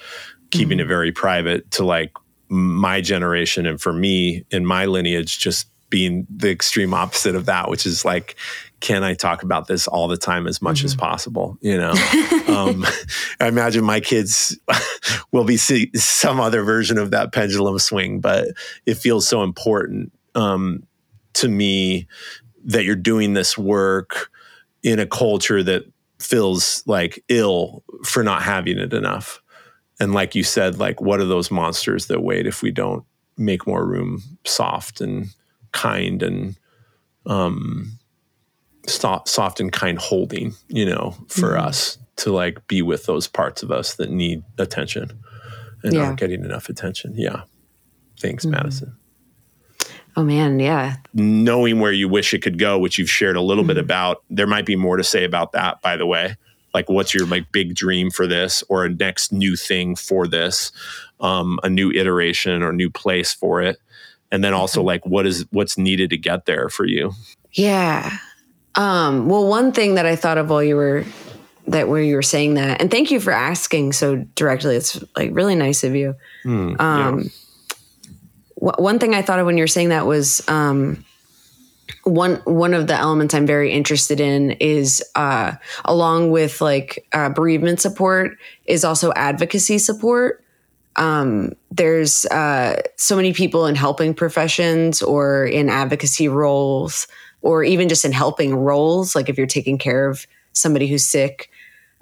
[0.51, 2.11] keeping it very private, to like
[2.49, 7.69] my generation and for me in my lineage, just being the extreme opposite of that,
[7.69, 8.35] which is like,
[8.81, 11.57] can I talk about this all the time as much as possible?
[11.61, 11.91] You know,
[12.47, 12.85] um,
[13.39, 14.57] I imagine my kids
[15.31, 18.49] will be see some other version of that pendulum swing, but
[18.85, 20.83] it feels so important um,
[21.35, 22.07] to me
[22.65, 24.29] that you're doing this work
[24.83, 25.83] in a culture that
[26.19, 29.41] feels like ill for not having it enough.
[29.99, 33.03] And like you said, like what are those monsters that wait if we don't
[33.37, 35.27] make more room soft and
[35.71, 36.55] kind and
[37.25, 37.91] um
[38.87, 43.61] soft, soft and kind holding, you know, for us to like be with those parts
[43.61, 45.11] of us that need attention
[45.83, 46.05] and Yeah.
[46.05, 47.13] aren't getting enough attention.
[47.15, 47.43] Yeah.
[48.19, 48.95] Thanks, Madison.
[50.17, 50.95] Oh man, yeah.
[51.13, 53.67] Knowing where you wish it could go, which you've shared a little mm-hmm.
[53.67, 54.23] bit about.
[54.31, 56.35] There might be more to say about that, by the way.
[56.73, 60.71] Like, what's your like big dream for this, or a next new thing for this,
[61.19, 63.77] um, a new iteration or new place for it,
[64.31, 64.87] and then also mm-hmm.
[64.87, 67.13] like what is what's needed to get there for you.
[67.51, 68.17] Yeah.
[68.73, 71.05] Um, well, one thing that I thought of while you were
[71.67, 74.75] that where you were saying that, and thank you for asking so directly.
[74.77, 76.15] It's like really nice of you.
[76.43, 77.29] Mm, um, yeah
[78.77, 81.05] one thing I thought of when you were saying that was um,
[82.03, 85.53] one one of the elements I'm very interested in is uh,
[85.85, 90.43] along with like uh, bereavement support is also advocacy support.
[90.95, 97.07] Um, there's uh, so many people in helping professions or in advocacy roles
[97.43, 101.51] or even just in helping roles like if you're taking care of somebody who's sick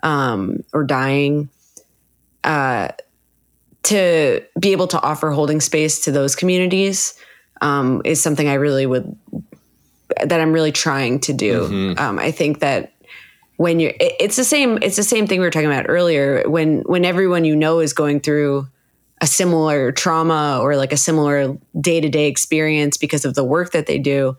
[0.04, 1.50] um, or dying
[2.46, 2.90] uh,
[3.86, 7.16] to be able to offer holding space to those communities
[7.62, 9.18] um, is something I really would
[10.24, 11.62] that I'm really trying to do.
[11.62, 12.00] Mm-hmm.
[12.00, 12.94] Um, I think that
[13.58, 14.78] when you're, it, it's the same.
[14.82, 16.44] It's the same thing we were talking about earlier.
[16.48, 18.68] When when everyone you know is going through
[19.22, 23.72] a similar trauma or like a similar day to day experience because of the work
[23.72, 24.38] that they do,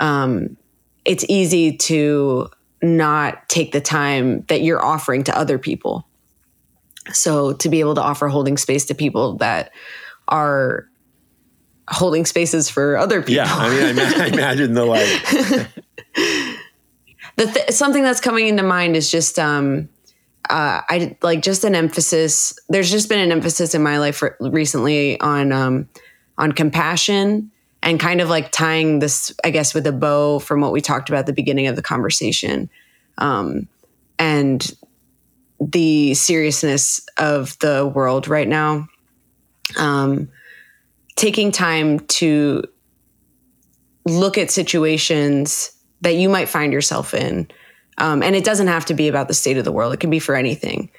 [0.00, 0.56] um,
[1.04, 2.48] it's easy to
[2.82, 6.06] not take the time that you're offering to other people.
[7.12, 9.72] So to be able to offer holding space to people that
[10.28, 10.88] are
[11.88, 13.34] holding spaces for other people.
[13.34, 15.68] Yeah, I mean, I, imagine the like.
[17.36, 19.88] the th- something that's coming into mind is just um,
[20.48, 22.58] uh, I like just an emphasis.
[22.68, 25.88] There's just been an emphasis in my life for, recently on um,
[26.38, 27.50] on compassion
[27.82, 31.10] and kind of like tying this, I guess, with a bow from what we talked
[31.10, 32.70] about at the beginning of the conversation.
[33.18, 33.68] Um,
[34.18, 34.74] and
[35.60, 38.88] the seriousness of the world right now.
[39.78, 40.28] Um,
[41.16, 42.64] taking time to
[44.04, 47.48] look at situations that you might find yourself in.
[47.98, 50.10] Um, and it doesn't have to be about the state of the world, it can
[50.10, 50.90] be for anything.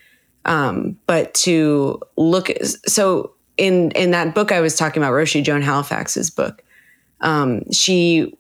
[0.46, 5.62] Um, but to look so in in that book I was talking about, Roshi Joan
[5.62, 6.64] Halifax's book,
[7.22, 8.38] um, she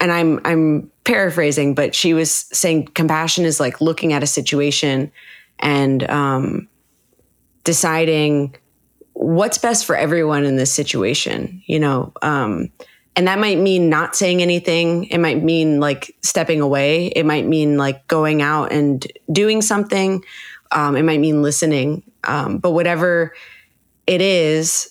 [0.00, 5.12] and I'm I'm paraphrasing, but she was saying compassion is like looking at a situation
[5.58, 6.68] and um,
[7.64, 8.56] deciding
[9.14, 12.12] what's best for everyone in this situation, you know.
[12.22, 12.70] Um,
[13.16, 15.04] and that might mean not saying anything.
[15.04, 17.06] It might mean like stepping away.
[17.08, 20.24] It might mean like going out and doing something.
[20.72, 22.02] Um, it might mean listening.
[22.24, 23.34] Um, but whatever
[24.06, 24.90] it is,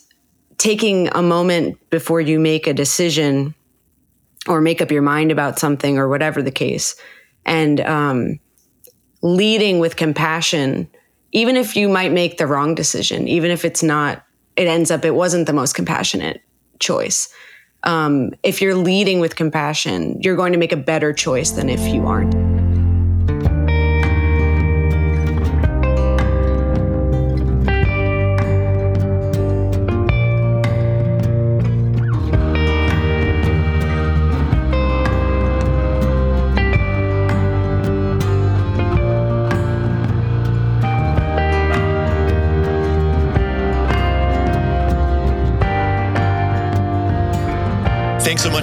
[0.56, 3.54] taking a moment before you make a decision
[4.48, 6.96] or make up your mind about something or whatever the case,
[7.44, 8.38] and um,
[9.24, 10.88] leading with compassion,
[11.32, 14.22] even if you might make the wrong decision, even if it's not,
[14.54, 16.42] it ends up, it wasn't the most compassionate
[16.78, 17.30] choice.
[17.84, 21.80] Um, if you're leading with compassion, you're going to make a better choice than if
[21.80, 22.53] you aren't.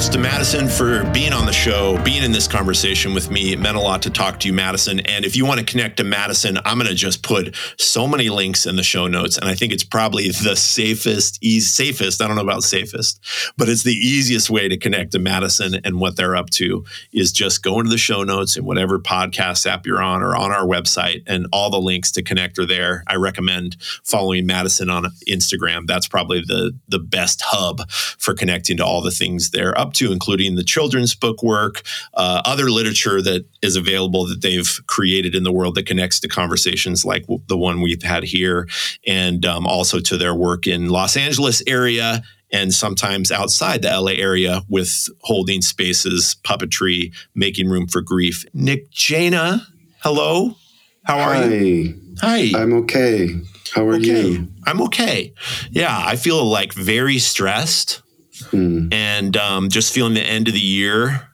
[0.09, 3.53] To Madison for being on the show, being in this conversation with me.
[3.53, 4.99] It meant a lot to talk to you, Madison.
[5.01, 8.29] And if you want to connect to Madison, I'm going to just put so many
[8.29, 9.37] links in the show notes.
[9.37, 13.19] And I think it's probably the safest, easy, safest, I don't know about safest,
[13.57, 16.83] but it's the easiest way to connect to Madison and what they're up to
[17.13, 20.51] is just go into the show notes in whatever podcast app you're on or on
[20.51, 23.03] our website and all the links to connect are there.
[23.07, 25.85] I recommend following Madison on Instagram.
[25.85, 30.11] That's probably the, the best hub for connecting to all the things they're up to,
[30.11, 31.81] including the children's book work,
[32.13, 36.27] uh, other literature that is available that they've created in the world that connects to
[36.27, 38.67] conversations like the one we've had here,
[39.07, 42.23] and um, also to their work in Los Angeles area
[42.53, 48.45] and sometimes outside the LA area with holding spaces, puppetry, making room for grief.
[48.53, 49.67] Nick Jaina,
[49.99, 50.55] hello.
[51.03, 51.45] How are Hi.
[51.45, 51.99] you?
[52.19, 52.51] Hi.
[52.55, 53.29] I'm okay.
[53.73, 54.27] How are okay.
[54.27, 54.47] you?
[54.65, 55.33] I'm okay.
[55.71, 58.00] Yeah, I feel like very stressed
[58.43, 58.93] mm.
[58.93, 61.27] and um, just feeling the end of the year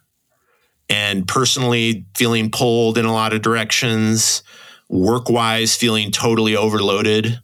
[0.90, 4.44] and personally feeling pulled in a lot of directions,
[4.90, 7.40] work wise, feeling totally overloaded,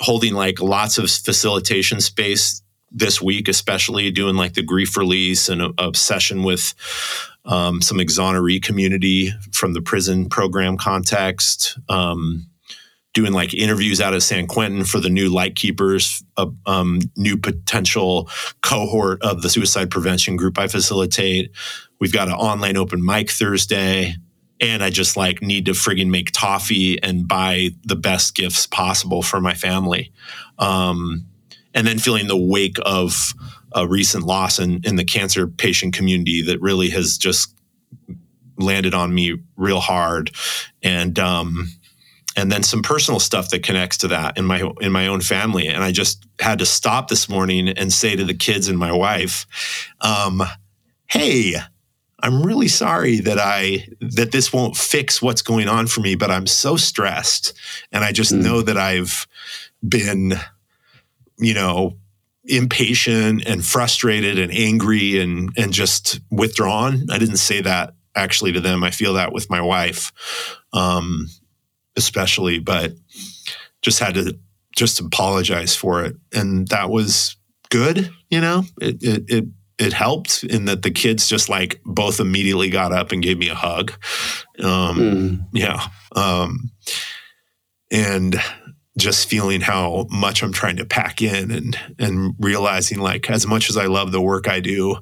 [0.00, 5.62] holding like lots of facilitation space this week, especially doing like the grief release and
[5.62, 6.74] a, obsession with
[7.44, 11.78] um, some exoneree community from the prison program context.
[11.88, 12.46] Um,
[13.14, 18.28] doing like interviews out of San Quentin for the new Lightkeepers, a um, new potential
[18.60, 21.52] cohort of the suicide prevention group I facilitate.
[22.00, 24.16] We've got an online open mic Thursday.
[24.60, 29.20] And I just like need to friggin' make toffee and buy the best gifts possible
[29.20, 30.12] for my family.
[30.58, 31.26] Um,
[31.74, 33.34] and then feeling the wake of
[33.72, 37.52] a recent loss in, in the cancer patient community that really has just
[38.56, 40.30] landed on me real hard.
[40.82, 41.68] And, um,
[42.36, 45.68] and then some personal stuff that connects to that in my in my own family.
[45.68, 48.92] And i just had to stop this morning and say to the kids and my
[48.92, 49.46] wife
[50.00, 50.42] um,
[51.06, 51.54] hey
[52.20, 56.30] i'm really sorry that i that this won't fix what's going on for me but
[56.30, 57.52] i'm so stressed.
[57.92, 58.42] And i just mm.
[58.42, 59.26] know that i've
[59.86, 60.34] been
[61.38, 61.96] you know
[62.46, 67.06] impatient and frustrated and angry and and just withdrawn.
[67.10, 68.84] I didn't say that actually to them.
[68.84, 70.12] I feel that with my wife.
[70.72, 71.28] Um,
[71.96, 72.92] especially, but
[73.82, 74.38] just had to
[74.74, 76.16] just apologize for it.
[76.32, 77.36] And that was
[77.70, 79.44] good, you know, it, it, it,
[79.78, 83.48] it helped in that the kids just like both immediately got up and gave me
[83.48, 83.92] a hug.
[84.60, 85.46] Um, mm.
[85.52, 85.84] Yeah.
[86.14, 86.70] Um,
[87.90, 88.36] and
[88.96, 93.68] just feeling how much I'm trying to pack in and, and realizing like as much
[93.68, 94.96] as I love the work I do,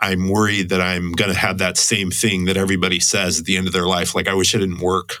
[0.00, 3.56] I'm worried that I'm going to have that same thing that everybody says at the
[3.56, 4.14] end of their life.
[4.14, 5.16] Like, I wish I didn't work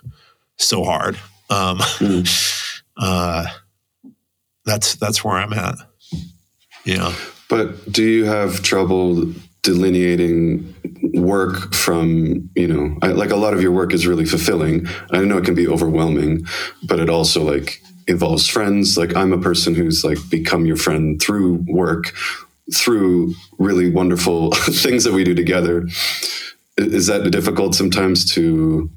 [0.62, 1.16] so hard.
[1.48, 2.82] Um, mm.
[2.96, 3.46] uh,
[4.64, 5.76] that's that's where I'm at.
[6.84, 7.14] Yeah.
[7.48, 9.32] But do you have trouble
[9.62, 10.74] delineating
[11.14, 15.18] work from you know I, like a lot of your work is really fulfilling i
[15.18, 16.46] know it can be overwhelming
[16.82, 21.20] but it also like involves friends like i'm a person who's like become your friend
[21.20, 22.14] through work
[22.74, 25.86] through really wonderful things that we do together
[26.78, 28.88] is that difficult sometimes to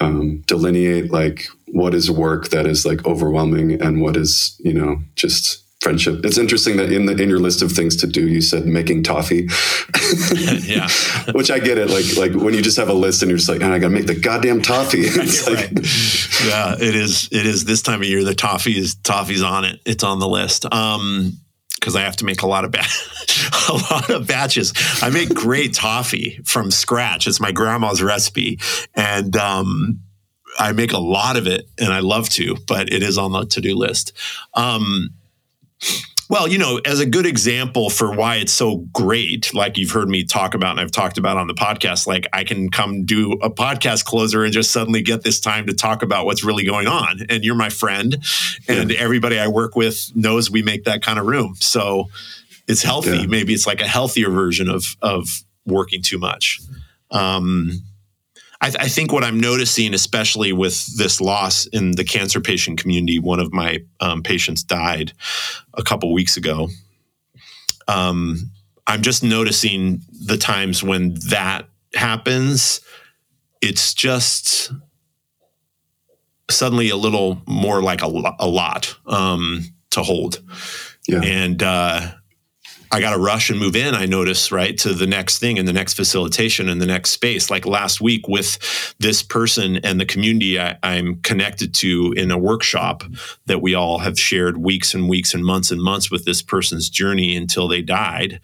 [0.00, 5.00] um, delineate like what is work that is like overwhelming and what is you know
[5.14, 6.24] just friendship.
[6.24, 9.04] It's interesting that in the in your list of things to do, you said making
[9.04, 9.48] toffee.
[10.34, 10.88] yeah,
[11.32, 11.90] which I get it.
[11.90, 13.88] Like like when you just have a list and you're just like, oh, I got
[13.88, 15.00] to make the goddamn toffee.
[15.04, 15.70] it's like,
[16.44, 17.28] yeah, it is.
[17.30, 18.24] It is this time of year.
[18.24, 19.80] The toffee is toffee's on it.
[19.84, 20.72] It's on the list.
[20.72, 21.38] Um,
[21.76, 22.84] because I have to make a lot of ba-
[23.68, 24.72] a lot of batches.
[25.02, 27.26] I make great toffee from scratch.
[27.26, 28.58] It's my grandma's recipe,
[28.94, 30.00] and um,
[30.58, 32.56] I make a lot of it, and I love to.
[32.66, 34.12] But it is on the to do list.
[34.54, 35.10] Um,
[36.28, 40.08] well, you know, as a good example for why it's so great, like you've heard
[40.08, 43.32] me talk about and I've talked about on the podcast, like I can come do
[43.34, 46.88] a podcast closer and just suddenly get this time to talk about what's really going
[46.88, 47.20] on.
[47.28, 48.16] And you're my friend,
[48.68, 48.98] and yeah.
[48.98, 51.54] everybody I work with knows we make that kind of room.
[51.56, 52.06] So
[52.66, 53.18] it's healthy.
[53.18, 53.26] Yeah.
[53.26, 55.28] Maybe it's like a healthier version of of
[55.64, 56.60] working too much.
[57.10, 57.82] Um,
[58.60, 62.80] I, th- I, think what I'm noticing, especially with this loss in the cancer patient
[62.80, 65.12] community, one of my um, patients died
[65.74, 66.68] a couple weeks ago.
[67.86, 68.50] Um,
[68.86, 72.80] I'm just noticing the times when that happens.
[73.60, 74.72] It's just
[76.50, 80.42] suddenly a little more like a, a lot um, to hold.
[81.08, 81.22] Yeah.
[81.22, 82.12] And uh,
[82.92, 85.66] I got to rush and move in, I notice, right, to the next thing and
[85.66, 87.50] the next facilitation and the next space.
[87.50, 88.58] Like last week with
[88.98, 93.04] this person and the community I, I'm connected to in a workshop
[93.46, 96.88] that we all have shared weeks and weeks and months and months with this person's
[96.88, 98.40] journey until they died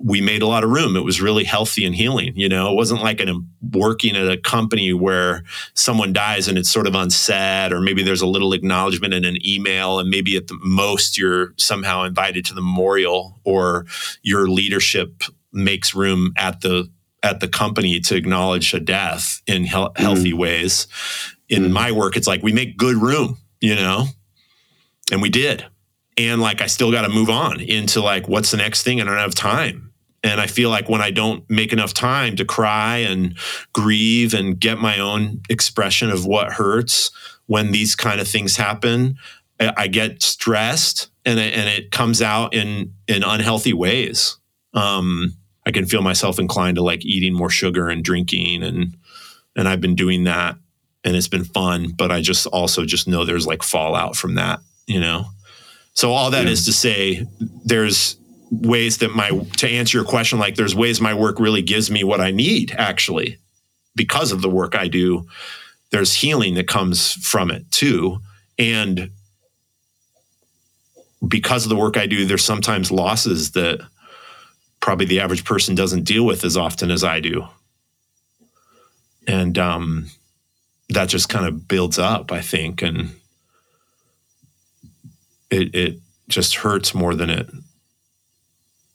[0.00, 0.96] we made a lot of room.
[0.96, 2.32] It was really healthy and healing.
[2.36, 5.42] You know, it wasn't like an, working at a company where
[5.74, 9.38] someone dies and it's sort of unsaid, or maybe there's a little acknowledgement in an
[9.46, 13.86] email, and maybe at the most you're somehow invited to the memorial, or
[14.22, 15.22] your leadership
[15.52, 16.90] makes room at the
[17.22, 20.02] at the company to acknowledge a death in he- mm-hmm.
[20.02, 20.86] healthy ways.
[21.48, 24.06] In mm my work, it's like we make good room, you know,
[25.12, 25.64] and we did
[26.16, 29.08] and like I still got to move on into like what's the next thing and
[29.08, 29.85] I don't have time
[30.26, 33.36] and I feel like when I don't make enough time to cry and
[33.72, 37.10] grieve and get my own expression of what hurts
[37.46, 39.16] when these kind of things happen
[39.58, 44.36] I get stressed and it, and it comes out in in unhealthy ways
[44.74, 48.96] um, I can feel myself inclined to like eating more sugar and drinking and
[49.54, 50.56] and I've been doing that
[51.04, 54.60] and it's been fun but I just also just know there's like fallout from that
[54.86, 55.26] you know
[55.96, 56.52] so all that yeah.
[56.52, 57.26] is to say,
[57.64, 58.18] there's
[58.50, 62.04] ways that my to answer your question, like there's ways my work really gives me
[62.04, 63.38] what I need actually
[63.94, 65.26] because of the work I do.
[65.90, 68.20] There's healing that comes from it too,
[68.58, 69.10] and
[71.26, 73.80] because of the work I do, there's sometimes losses that
[74.80, 77.46] probably the average person doesn't deal with as often as I do.
[79.26, 80.06] And um,
[80.90, 82.82] that just kind of builds up, I think.
[82.82, 83.16] And
[85.50, 87.48] it it just hurts more than it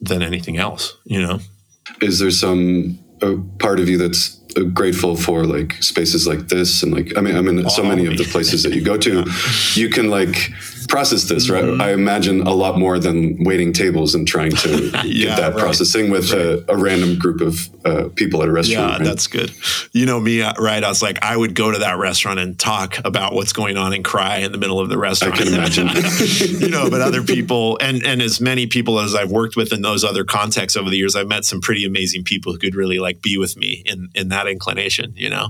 [0.01, 0.97] than anything else.
[1.05, 1.39] You know.
[2.01, 4.40] Is there some a part of you that's uh,
[4.73, 8.17] grateful for like spaces like this and like I mean I mean so many of
[8.17, 9.25] the places that you go to,
[9.73, 10.51] you can like
[10.91, 11.63] process this, right?
[11.63, 11.81] Mm-hmm.
[11.81, 15.59] I imagine a lot more than waiting tables and trying to yeah, get that right.
[15.59, 16.41] processing with right.
[16.41, 18.87] a, a, random group of uh, people at a restaurant.
[18.87, 19.03] Yeah, right?
[19.03, 19.53] that's good.
[19.93, 20.83] You know me, uh, right?
[20.83, 23.93] I was like, I would go to that restaurant and talk about what's going on
[23.93, 25.35] and cry in the middle of the restaurant.
[25.35, 25.87] I can imagine.
[26.59, 29.81] you know, but other people and and as many people as I've worked with in
[29.81, 32.99] those other contexts over the years, I've met some pretty amazing people who could really
[32.99, 35.13] like be with me in in that inclination.
[35.15, 35.49] You know,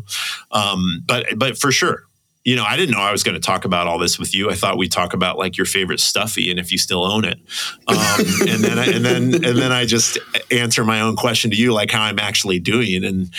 [0.52, 2.06] um, but but for sure,
[2.44, 4.50] you know, I didn't know I was going to talk about all this with you.
[4.50, 7.40] I thought we'd talk about like your favorite stuffy and if you still own it.
[7.88, 7.98] Um,
[8.48, 10.18] and then, I, and then, and then I just
[10.50, 13.32] answer my own question to you, like how I'm actually doing, and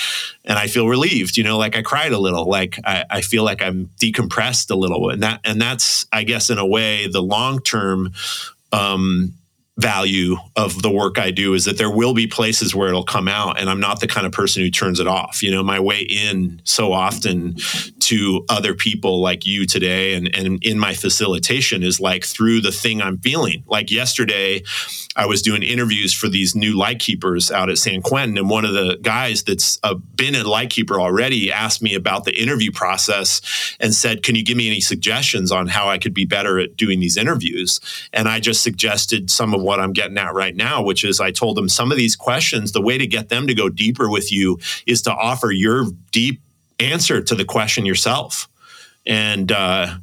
[0.45, 1.37] and I feel relieved.
[1.37, 4.77] You know, like I cried a little, like I, I feel like I'm decompressed a
[4.77, 8.13] little, and that and that's, I guess, in a way, the long term.
[8.73, 9.35] Um,
[9.79, 13.27] value of the work I do is that there will be places where it'll come
[13.27, 15.43] out and I'm not the kind of person who turns it off.
[15.43, 17.57] You know, my way in so often
[18.03, 22.73] to other people like you today and, and in my facilitation is like through the
[22.73, 23.63] thing I'm feeling.
[23.67, 24.63] Like yesterday,
[25.15, 28.73] I was doing interviews for these new lightkeepers out at San Quentin, and one of
[28.73, 33.95] the guys that's uh, been a lightkeeper already asked me about the interview process and
[33.95, 36.99] said, "Can you give me any suggestions on how I could be better at doing
[36.99, 37.81] these interviews?"
[38.13, 41.31] And I just suggested some of what I'm getting at right now, which is I
[41.31, 42.73] told them some of these questions.
[42.73, 46.41] The way to get them to go deeper with you is to offer your deep
[46.87, 48.49] answer to the question yourself,
[49.07, 49.51] and.
[49.51, 49.97] Uh,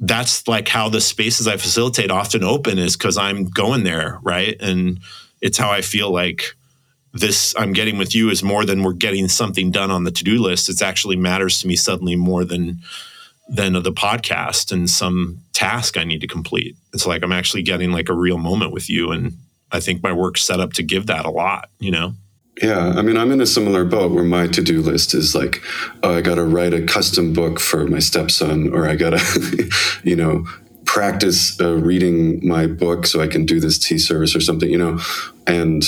[0.00, 4.56] that's like how the spaces I facilitate often open is because I'm going there, right?
[4.60, 5.00] And
[5.40, 6.56] it's how I feel like
[7.12, 10.42] this I'm getting with you is more than we're getting something done on the to-do
[10.42, 10.68] list.
[10.68, 12.80] It actually matters to me suddenly more than
[13.48, 16.76] than the podcast and some task I need to complete.
[16.92, 19.12] It's like I'm actually getting like a real moment with you.
[19.12, 19.36] And
[19.70, 22.14] I think my work's set up to give that a lot, you know?
[22.62, 25.60] Yeah, I mean, I'm in a similar boat where my to do list is like,
[26.02, 29.70] oh, I got to write a custom book for my stepson, or I got to,
[30.04, 30.46] you know,
[30.84, 34.78] practice uh, reading my book so I can do this tea service or something, you
[34.78, 35.00] know.
[35.48, 35.84] And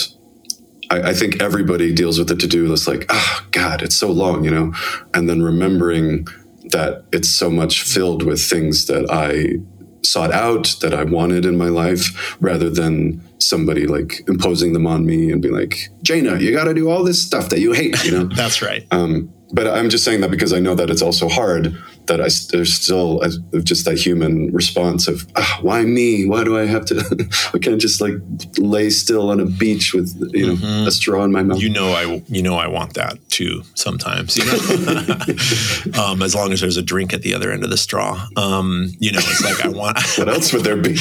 [0.91, 4.11] I, I think everybody deals with the to do list like, oh, God, it's so
[4.11, 4.75] long, you know.
[5.14, 6.27] And then remembering
[6.71, 9.61] that it's so much filled with things that I
[10.07, 15.05] sought out that I wanted in my life rather than somebody like imposing them on
[15.05, 18.03] me and be like, Jaina, you got to do all this stuff that you hate,
[18.05, 18.25] you know?
[18.35, 18.87] That's right.
[18.91, 21.77] Um, but I'm just saying that because I know that it's also hard
[22.07, 26.27] that I there's still a, just that human response of ah, why me?
[26.27, 27.29] Why do I have to?
[27.55, 28.15] I can't just like
[28.59, 30.87] lay still on a beach with you know mm-hmm.
[30.87, 31.61] a straw in my mouth.
[31.61, 34.37] You know, I you know I want that too sometimes.
[34.37, 37.77] You know, um, as long as there's a drink at the other end of the
[37.77, 38.27] straw.
[38.37, 39.99] Um, you know, it's like I want.
[40.19, 40.97] what else would there be?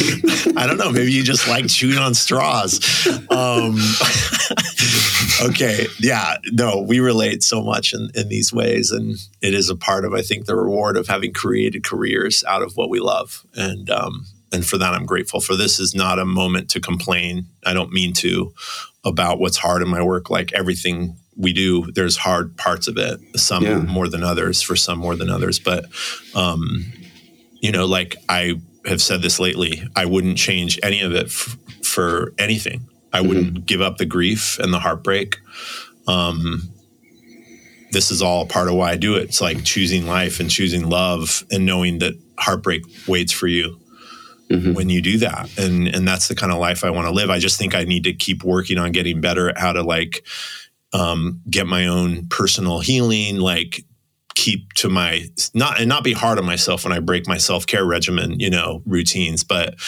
[0.55, 0.91] I don't know.
[0.91, 2.79] Maybe you just like chewing on straws.
[3.29, 3.77] Um,
[5.49, 9.75] okay, yeah, no, we relate so much in, in these ways, and it is a
[9.75, 13.45] part of I think the reward of having created careers out of what we love,
[13.55, 15.39] and um, and for that I'm grateful.
[15.39, 17.47] For this is not a moment to complain.
[17.65, 18.53] I don't mean to
[19.03, 20.29] about what's hard in my work.
[20.29, 23.19] Like everything we do, there's hard parts of it.
[23.37, 23.79] Some yeah.
[23.79, 24.61] more than others.
[24.61, 25.85] For some more than others, but
[26.35, 26.85] um,
[27.59, 31.57] you know, like I have said this lately, I wouldn't change any of it f-
[31.83, 32.87] for anything.
[33.11, 33.63] I wouldn't mm-hmm.
[33.63, 35.37] give up the grief and the heartbreak.
[36.07, 36.69] Um,
[37.95, 39.23] this is all part of why I do it.
[39.23, 43.79] It's like choosing life and choosing love and knowing that heartbreak waits for you
[44.51, 44.73] mm-hmm.
[44.73, 45.57] when you do that.
[45.57, 47.29] And and that's the kind of life I want to live.
[47.29, 50.25] I just think I need to keep working on getting better at how to like
[50.91, 53.85] um, get my own personal healing, like
[54.35, 55.23] keep to my
[55.53, 58.83] not and not be hard on myself when I break my self-care regimen, you know,
[58.85, 59.79] routines, but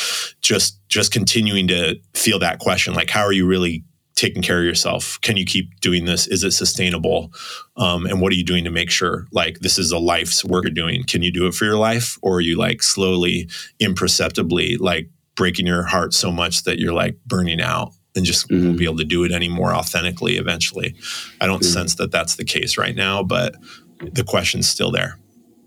[0.41, 3.83] just just continuing to feel that question like how are you really
[4.17, 5.21] taking care of yourself?
[5.21, 6.27] Can you keep doing this?
[6.27, 7.31] Is it sustainable?
[7.77, 10.65] Um, and what are you doing to make sure like this is a life's work
[10.65, 11.03] you're doing?
[11.03, 13.47] Can you do it for your life or are you like slowly
[13.79, 18.65] imperceptibly like breaking your heart so much that you're like burning out and just mm-hmm.
[18.65, 20.95] won't be able to do it anymore authentically eventually.
[21.39, 21.71] I don't mm-hmm.
[21.71, 23.55] sense that that's the case right now, but
[23.99, 25.19] the question's still there.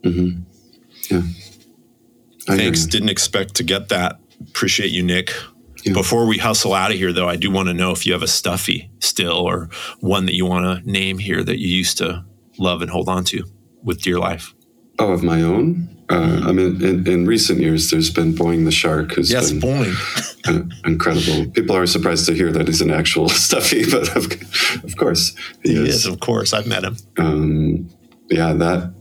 [0.03, 0.43] Mm-hmm.
[1.09, 1.23] Yeah.
[2.49, 2.85] I Thanks.
[2.85, 4.19] Didn't expect to get that.
[4.41, 5.33] Appreciate you, Nick.
[5.85, 5.93] Yeah.
[5.93, 8.23] Before we hustle out of here, though, I do want to know if you have
[8.23, 9.69] a stuffy still or
[10.01, 12.25] one that you want to name here that you used to
[12.59, 13.45] love and hold on to
[13.83, 14.55] with dear life.
[14.99, 15.97] Oh, of my own?
[16.11, 19.61] Uh, I mean, in, in, recent years, there's been Boing the Shark, who's yes, been
[19.61, 20.73] Boing.
[20.85, 21.51] incredible.
[21.53, 24.27] People are surprised to hear that he's an actual stuffy, but of,
[24.85, 25.95] of course he, he is.
[25.95, 26.07] is.
[26.07, 26.97] Of course, I've met him.
[27.17, 27.89] Um,
[28.29, 28.93] yeah, that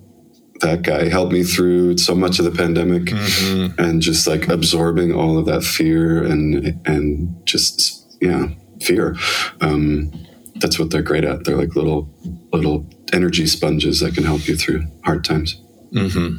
[0.62, 3.80] that guy helped me through so much of the pandemic Mm-hmm.
[3.80, 8.48] and just like absorbing all of that fear and and just yeah
[8.82, 9.16] fear
[9.62, 10.12] um,
[10.56, 12.10] that's what they're great at they're like little
[12.54, 15.62] little energy sponges that can help you through hard times
[15.94, 16.36] Mm-hmm.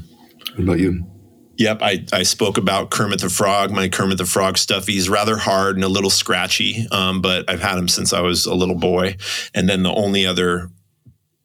[0.56, 1.04] what about you
[1.56, 3.70] Yep, I, I spoke about Kermit the Frog.
[3.70, 4.86] My Kermit the Frog stuff.
[4.86, 8.46] He's rather hard and a little scratchy, um, but I've had him since I was
[8.46, 9.16] a little boy.
[9.54, 10.70] And then the only other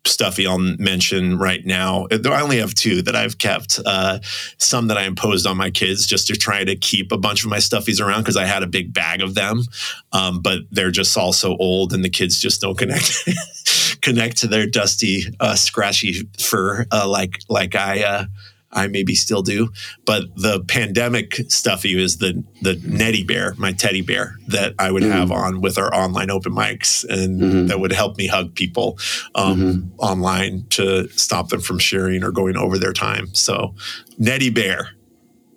[0.08, 3.80] stuffy I'll mention right now, I only have two that I've kept.
[3.86, 4.20] Uh,
[4.58, 7.50] some that I imposed on my kids just to try to keep a bunch of
[7.50, 9.64] my stuffies around because I had a big bag of them,
[10.12, 13.28] um, but they're just all so old and the kids just don't connect
[14.02, 18.28] connect to their dusty, uh, scratchy fur uh, like like I.
[18.76, 19.70] I maybe still do.
[20.06, 25.04] But the pandemic stuffy is the the Netty Bear, my teddy bear that I would
[25.04, 25.12] mm-hmm.
[25.14, 27.68] have on with our online open mics, and mm-hmm.
[27.68, 29.00] that would help me hug people
[29.34, 30.00] um, mm-hmm.
[30.00, 33.34] online to stop them from sharing or going over their time.
[33.34, 33.74] So
[34.18, 34.92] Netty Bear,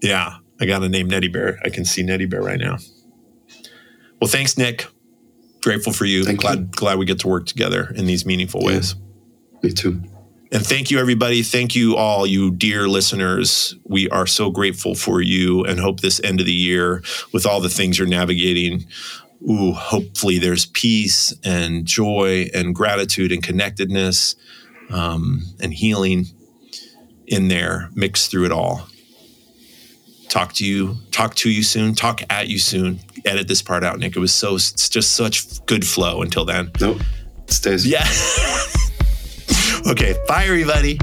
[0.01, 1.59] yeah, I got a name Netty Bear.
[1.65, 2.79] I can see Netty Bear right now.
[4.21, 4.87] Well, thanks, Nick.
[5.63, 6.25] Grateful for you.
[6.25, 6.65] Thank glad you.
[6.67, 8.95] glad we get to work together in these meaningful ways.
[9.63, 10.01] me too
[10.51, 11.43] And thank you, everybody.
[11.43, 13.75] Thank you, all you dear listeners.
[13.85, 17.03] We are so grateful for you and hope this end of the year,
[17.33, 18.87] with all the things you're navigating,
[19.49, 24.37] ooh, hopefully there's peace and joy and gratitude and connectedness
[24.91, 26.27] um, and healing
[27.27, 28.89] in there, mixed through it all.
[30.31, 33.01] Talk to you, talk to you soon, talk at you soon.
[33.25, 34.17] Edit this part out, Nick.
[34.17, 36.71] It was so, it's just such good flow until then.
[36.81, 37.01] nope
[37.49, 38.07] it stays Yeah.
[39.87, 40.99] okay, fire, buddy.